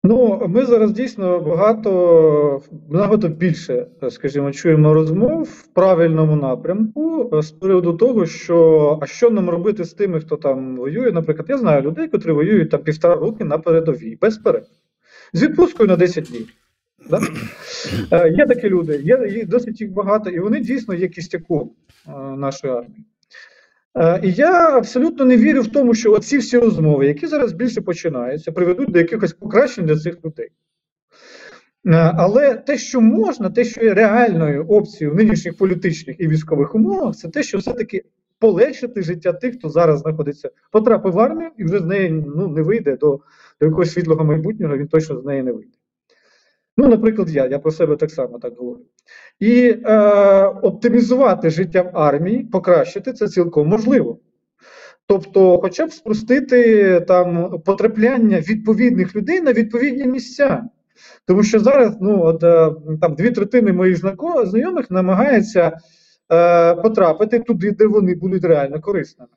Ну, 0.05 0.47
ми 0.49 0.67
зараз 0.67 0.93
дійсно 0.93 1.41
багато, 1.41 2.63
набагато 2.91 3.29
більше, 3.29 3.87
скажімо, 4.11 4.53
чуємо 4.53 4.95
розмов 4.95 5.43
в 5.43 5.67
правильному 5.67 6.37
напрямку 6.37 7.31
з 7.43 7.51
приводу 7.51 7.93
того, 7.93 8.27
що 8.27 8.99
а 9.03 9.07
що 9.07 9.31
нам 9.31 9.51
робити 9.51 9.85
з 9.85 9.93
тими, 9.95 10.21
хто 10.21 10.37
там 10.37 10.77
воює. 10.77 11.13
Наприклад, 11.13 11.47
я 11.51 11.59
знаю 11.59 11.83
людей, 11.83 12.09
котрі 12.09 12.33
воюють 12.33 12.71
там 12.71 12.83
півтора 12.83 13.15
роки 13.15 13.45
на 13.45 13.59
передовій, 13.59 14.19
без 14.21 14.39
перерв, 14.39 14.67
з 15.33 15.43
відпусткою 15.43 15.89
на 15.89 15.97
10 15.97 16.25
днів. 16.25 16.49
Да? 17.11 17.21
Е, 18.13 18.31
Є 18.31 18.47
такі 18.47 18.69
люди, 18.69 18.97
є, 18.97 19.29
є 19.31 19.45
досить 19.45 19.81
їх 19.81 19.93
багато, 19.93 20.31
і 20.31 20.41
вони 20.41 20.61
дійсно 20.61 20.95
є 20.95 21.09
кістяком 21.09 21.71
е, 22.09 22.11
нашої 22.37 22.73
армії. 22.73 23.05
Е, 23.98 24.20
і 24.22 24.33
я 24.33 24.76
абсолютно 24.76 25.24
не 25.24 25.37
вірю 25.37 25.62
в 25.62 25.68
тому, 25.68 25.94
що 25.94 26.12
оці 26.12 26.38
всі 26.38 26.59
розмови, 26.59 27.07
які 27.07 27.26
зараз 27.26 27.53
більше 27.53 27.81
починаються, 27.81 28.53
приведуть 28.53 28.90
до 28.90 28.98
якихось 28.98 29.33
покращень 29.33 29.87
для 29.87 29.96
цих 29.96 30.24
людей. 30.24 30.48
Е, 31.87 32.12
але 32.16 32.55
те, 32.55 32.79
що 32.79 33.00
можна, 33.00 33.50
те, 33.50 33.64
що 33.64 33.85
є 33.85 33.94
реальною 33.94 34.66
опцією 34.66 35.14
в 35.14 35.16
нинішніх 35.16 35.57
політичних 35.57 36.20
і 36.20 36.29
військових 36.29 36.74
умовах, 36.74 37.16
це 37.16 37.29
те, 37.29 37.42
що 37.42 37.59
все-таки 37.59 38.03
полегшити 38.38 39.03
життя 39.03 39.33
тих, 39.33 39.59
хто 39.59 39.68
зараз 39.68 40.00
знаходиться, 40.00 40.50
потрапив 40.72 41.12
в 41.12 41.20
армію 41.20 41.50
і 41.57 41.64
вже 41.64 41.79
з 41.79 41.85
неї 41.85 42.11
ну, 42.11 42.48
не 42.48 42.62
вийде 42.62 42.96
до, 42.96 43.20
до 43.61 43.66
якогось 43.66 43.92
світлого 43.92 44.24
майбутнього, 44.24 44.76
він 44.76 44.88
точно 44.88 45.20
з 45.20 45.24
неї 45.24 45.42
не 45.42 45.53
вийде. 45.53 45.80
Ну, 46.81 46.88
наприклад, 46.88 47.31
я 47.31 47.47
я 47.47 47.59
про 47.59 47.71
себе 47.71 47.97
так 47.97 48.11
само 48.11 48.38
так 48.38 48.57
говорю. 48.57 48.81
І 49.40 49.77
е, 49.85 50.45
оптимізувати 50.45 51.51
життя 51.51 51.83
в 51.83 51.99
армії, 51.99 52.45
покращити 52.45 53.12
це 53.12 53.29
цілком 53.29 53.69
можливо. 53.69 54.19
Тобто, 55.07 55.59
хоча 55.59 55.87
б 55.87 55.93
спростити 55.93 57.01
там 57.01 57.61
потрапляння 57.66 58.40
відповідних 58.40 59.16
людей 59.16 59.40
на 59.40 59.53
відповідні 59.53 60.05
місця. 60.05 60.64
Тому 61.27 61.43
що 61.43 61.61
зараз 61.61 61.97
ну, 62.01 62.23
от, 62.23 62.43
е, 62.43 62.71
там 63.01 63.14
дві 63.14 63.31
третини 63.31 63.73
моїх 63.73 63.99
знайомих 64.45 64.90
намагаються 64.90 65.79
е, 66.33 66.75
потрапити 66.75 67.38
туди, 67.38 67.71
де 67.71 67.87
вони 67.87 68.14
будуть 68.14 68.45
реально 68.45 68.81
корисними. 68.81 69.31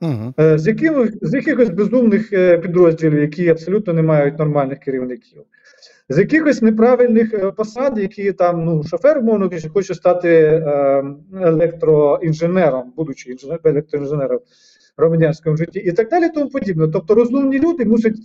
Угу. 0.00 0.34
Е, 0.40 0.58
з 0.58 0.66
якими, 0.66 1.12
з 1.22 1.34
якихось 1.34 1.70
безумних 1.70 2.32
е, 2.32 2.58
підрозділів, 2.58 3.20
які 3.20 3.48
абсолютно 3.48 3.92
не 3.92 4.02
мають 4.02 4.38
нормальних 4.38 4.78
керівників 4.78 5.42
з 6.08 6.18
якихось 6.18 6.62
неправильних 6.62 7.34
е, 7.34 7.52
посад, 7.52 7.98
які 7.98 8.32
там 8.32 8.64
ну 8.64 8.82
шофер 8.84 9.18
умовно 9.18 9.50
хоче 9.74 9.94
стати 9.94 10.28
е, 10.28 11.04
електроінженером, 11.40 12.92
будучи 12.96 13.30
інженер, 13.30 13.60
електроінженером 13.64 14.38
в 14.38 15.00
громадянському 15.00 15.56
житті, 15.56 15.78
і 15.78 15.92
так 15.92 16.10
далі, 16.10 16.28
тому 16.28 16.50
подібне. 16.50 16.88
Тобто 16.88 17.14
розумні 17.14 17.58
люди 17.58 17.84
мусять 17.84 18.16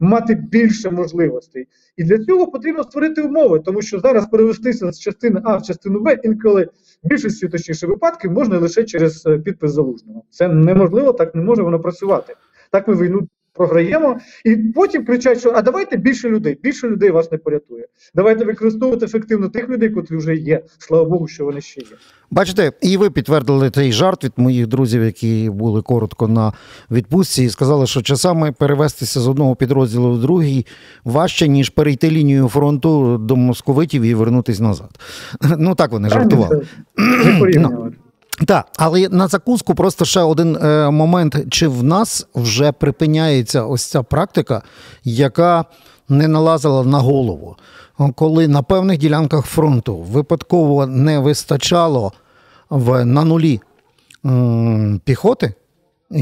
мати 0.00 0.34
більше 0.34 0.90
можливостей, 0.90 1.66
і 1.96 2.04
для 2.04 2.18
цього 2.18 2.46
потрібно 2.46 2.82
створити 2.82 3.22
умови, 3.22 3.60
тому 3.60 3.82
що 3.82 4.00
зараз 4.00 4.26
перевестися 4.26 4.92
з 4.92 5.00
частини 5.00 5.40
А 5.44 5.56
в 5.56 5.62
частину 5.62 6.00
Б 6.00 6.20
інколи 6.22 6.68
в 7.02 7.08
більшості 7.08 7.48
точніше 7.48 7.86
випадків 7.86 8.32
можна 8.32 8.58
лише 8.58 8.84
через 8.84 9.26
е, 9.26 9.38
підпис 9.38 9.72
залужного. 9.72 10.22
Це 10.30 10.48
неможливо, 10.48 11.12
так 11.12 11.34
не 11.34 11.42
може 11.42 11.62
воно 11.62 11.80
працювати. 11.80 12.34
Так 12.70 12.88
ми 12.88 12.94
війну 12.94 13.28
програємо, 13.60 14.18
і 14.44 14.56
потім 14.56 15.04
кричать, 15.04 15.40
що 15.40 15.52
а 15.54 15.62
давайте 15.62 15.96
більше 15.96 16.28
людей, 16.28 16.58
більше 16.62 16.88
людей 16.88 17.10
вас 17.10 17.32
не 17.32 17.38
порятує. 17.38 17.86
Давайте 18.14 18.44
використовувати 18.44 19.04
ефективно 19.04 19.48
тих 19.48 19.68
людей, 19.68 19.90
котрі 19.90 20.16
вже 20.16 20.34
є. 20.34 20.62
Слава 20.78 21.04
Богу, 21.04 21.28
що 21.28 21.44
вони 21.44 21.60
ще 21.60 21.80
є. 21.80 21.86
Бачите, 22.30 22.72
і 22.82 22.96
ви 22.96 23.10
підтвердили 23.10 23.70
цей 23.70 23.92
жарт 23.92 24.24
від 24.24 24.32
моїх 24.36 24.66
друзів, 24.66 25.02
які 25.02 25.50
були 25.50 25.82
коротко 25.82 26.28
на 26.28 26.52
відпустці, 26.90 27.44
і 27.44 27.50
сказали, 27.50 27.86
що 27.86 28.02
часами 28.02 28.52
перевестися 28.52 29.20
з 29.20 29.28
одного 29.28 29.56
підрозділу 29.56 30.12
в 30.12 30.20
другий 30.20 30.66
важче, 31.04 31.48
ніж 31.48 31.68
перейти 31.70 32.10
лінію 32.10 32.48
фронту 32.48 33.18
до 33.18 33.36
московитів 33.36 34.02
і 34.02 34.14
вернутись 34.14 34.60
назад. 34.60 34.90
Ну 35.58 35.74
так 35.74 35.92
вони 35.92 36.08
жартували. 36.08 36.66
Не 36.96 37.38
порівнювати. 37.38 37.96
Так, 38.46 38.66
але 38.76 39.08
на 39.08 39.28
закуску 39.28 39.74
просто 39.74 40.04
ще 40.04 40.20
один 40.20 40.56
е, 40.56 40.90
момент: 40.90 41.36
чи 41.50 41.68
в 41.68 41.82
нас 41.82 42.26
вже 42.34 42.72
припиняється 42.72 43.64
ось 43.64 43.84
ця 43.84 44.02
практика, 44.02 44.62
яка 45.04 45.64
не 46.08 46.28
налазила 46.28 46.84
на 46.84 46.98
голову, 46.98 47.56
коли 48.14 48.48
на 48.48 48.62
певних 48.62 48.98
ділянках 48.98 49.46
фронту 49.46 49.96
випадково 49.96 50.86
не 50.86 51.18
вистачало 51.18 52.12
в 52.70 53.04
на 53.04 53.24
нулі 53.24 53.60
м, 54.26 55.00
піхоти, 55.04 55.54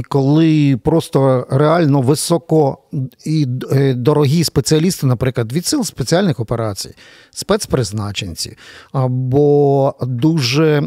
коли 0.09 0.77
просто 0.85 1.47
реально 1.51 2.01
високо 2.01 2.79
і 3.25 3.47
е, 3.73 3.95
дорогі 3.95 4.45
спеціалісти, 4.45 5.07
наприклад, 5.07 5.53
від 5.53 5.67
сил 5.67 5.85
спеціальних 5.85 6.41
операцій, 6.41 6.95
спецпризначенці, 7.31 8.57
або 8.93 9.95
дуже 10.03 10.83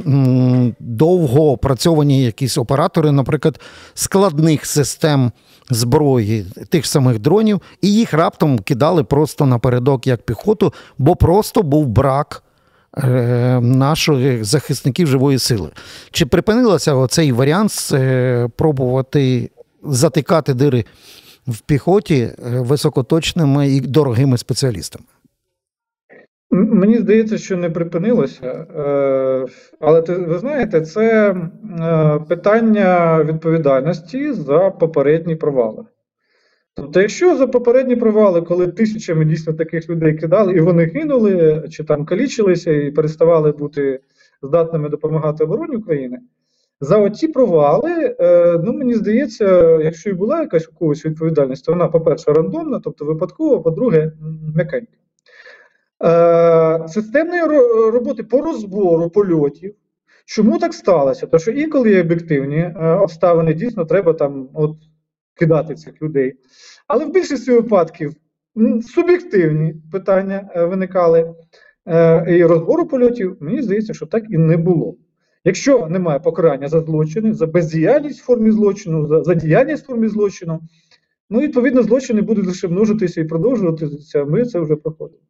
довго 0.80 1.52
опрацьовані 1.52 2.24
якісь 2.24 2.58
оператори, 2.58 3.12
наприклад, 3.12 3.60
складних 3.94 4.66
систем 4.66 5.32
зброї, 5.70 6.46
тих 6.70 6.86
самих 6.86 7.20
дронів, 7.20 7.62
і 7.82 7.94
їх 7.94 8.14
раптом 8.14 8.60
кидали 8.60 9.04
просто 9.04 9.46
напередок 9.46 10.08
як 10.08 10.26
піхоту, 10.26 10.74
бо 10.98 11.16
просто 11.16 11.64
був 11.64 11.88
брак. 11.88 12.44
Е, 12.97 13.60
Наших 13.62 14.45
захисників 14.45 15.08
живої 15.08 15.39
сили. 15.39 15.69
Чи 16.12 16.25
припинилося 16.25 16.93
оцей 16.93 17.32
варіант 17.32 17.71
е, 17.93 18.49
пробувати 18.56 19.49
затикати 19.84 20.54
дири 20.54 20.86
в 21.47 21.62
піхоті 21.62 22.15
е, 22.15 22.34
високоточними 22.60 23.69
і 23.69 23.82
дорогими 23.82 24.38
спеціалістами? 24.38 25.06
Мені 26.51 26.97
здається, 26.97 27.38
що 27.38 27.58
не 27.58 27.69
припинилося. 27.69 28.65
Е, 28.77 29.45
Але 29.80 30.01
ви 30.01 30.39
знаєте, 30.39 30.82
це 30.82 31.36
питання 32.27 33.23
відповідальності 33.23 34.34
за 34.34 34.69
попередні 34.69 35.36
провали. 35.36 35.84
Тобто, 36.74 37.02
якщо 37.02 37.38
за 37.38 37.48
попередні 37.48 37.96
провали, 37.96 38.42
коли 38.42 38.68
тисячами 38.68 39.26
дійсно 39.26 39.54
таких 39.54 39.90
людей 39.90 40.14
кидали, 40.14 40.54
і 40.54 40.60
вони 40.60 40.86
гинули, 40.86 41.64
чи 41.70 41.84
там 41.84 42.06
калічилися 42.06 42.72
і 42.72 42.92
переставали 42.92 43.52
бути 43.52 44.00
здатними 44.42 44.90
допомагати 44.90 45.44
обороні 45.44 45.76
України, 45.76 46.20
за 46.82 46.98
оці 46.98 47.28
провали, 47.28 48.16
е, 48.20 48.58
ну 48.64 48.74
мені 48.74 48.94
здається, 48.94 49.80
якщо 49.84 50.10
і 50.10 50.14
була 50.14 50.42
якась 50.42 50.68
у 50.68 50.74
когось 50.74 51.06
відповідальність, 51.06 51.66
то 51.66 51.72
вона, 51.72 51.88
по-перше, 51.88 52.34
рандомна, 52.34 52.80
тобто 52.84 53.06
випадкова, 53.06 53.60
по-друге, 53.60 54.12
м'якенька. 54.56 54.94
Е, 56.04 56.88
Системної 56.88 57.42
роботи 57.92 58.24
по 58.24 58.42
розбору 58.42 59.10
польотів. 59.10 59.76
Чому 60.26 60.60
так 60.60 60.74
сталося? 60.74 61.28
Тому 61.28 61.40
що 61.40 61.52
інколи 61.52 61.92
є 61.92 62.02
об'єктивні 62.02 62.58
е, 62.58 62.90
обставини, 62.90 63.54
дійсно 63.54 63.86
треба 63.86 64.14
там 64.14 64.50
от 64.54 64.72
кидати 65.36 65.76
цих 65.76 66.02
людей. 66.02 66.34
Але 66.88 67.06
в 67.06 67.12
більшості 67.12 67.52
випадків 67.52 68.13
суб'єктивні 68.82 69.76
питання 69.91 70.50
е, 70.56 70.65
виникали. 70.65 71.34
Е, 71.88 72.38
І 72.38 72.46
розбору 72.46 72.86
польотів, 72.86 73.38
мені 73.39 73.62
здається, 73.62 73.94
що 73.94 74.06
так 74.06 74.24
і 74.30 74.38
не 74.38 74.58
було. 74.58 74.96
Якщо 75.44 75.88
немає 75.88 76.20
покарання 76.20 76.67
за 76.67 76.80
злочини, 76.80 77.34
за 77.34 77.48
бездіяльність 77.48 78.22
в 78.22 78.26
формі 78.26 78.52
злочину, 78.52 79.08
за, 79.08 79.24
за 79.24 79.34
діяльність 79.34 79.84
в 79.84 79.88
формі 79.88 80.08
злочину, 80.08 80.62
ну 81.30 81.39
відповідно 81.39 81.84
злочини 81.84 82.22
будуть 82.22 82.46
лише 82.46 82.67
множитися 82.67 83.22
і 83.22 83.24
продовжуватися. 83.24 84.26
Ми 84.26 84.46
це 84.46 84.60
вже 84.60 84.76
проходимо. 84.76 85.24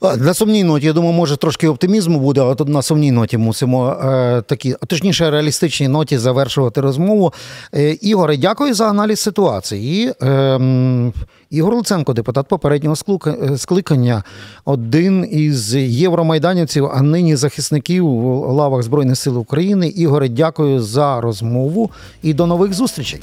А, 0.00 0.16
На 0.16 0.34
сумній 0.34 0.64
ноті, 0.64 0.86
я 0.86 0.92
думаю, 0.92 1.12
може 1.12 1.36
трошки 1.36 1.68
оптимізму 1.68 2.20
буде, 2.20 2.40
але 2.40 2.54
тут 2.54 2.68
на 2.68 2.82
сумній 2.82 3.12
ноті 3.12 3.38
мусимо 3.38 3.90
е, 3.90 4.42
такі, 4.42 4.76
а 4.80 4.86
точніше, 4.86 5.30
реалістичній 5.30 5.88
ноті 5.88 6.18
завершувати 6.18 6.80
розмову. 6.80 7.32
Е, 7.74 7.90
Ігоре, 7.90 8.36
дякую 8.36 8.74
за 8.74 8.88
аналіз 8.88 9.20
ситуації. 9.20 10.12
Е, 10.22 10.26
м, 10.30 11.12
Ігор 11.50 11.74
Луценко, 11.74 12.12
депутат 12.12 12.48
попереднього 12.48 12.96
е, 13.26 13.58
скликання, 13.58 14.24
один 14.64 15.28
із 15.30 15.74
євромайданівців, 15.74 16.86
а 16.86 17.02
нині 17.02 17.36
захисників 17.36 18.06
у 18.06 18.52
лавах 18.52 18.82
Збройних 18.82 19.16
сил 19.16 19.38
України. 19.38 19.88
Ігоре, 19.88 20.28
дякую 20.28 20.82
за 20.82 21.20
розмову 21.20 21.90
і 22.22 22.34
до 22.34 22.46
нових 22.46 22.72
зустрічей. 22.74 23.20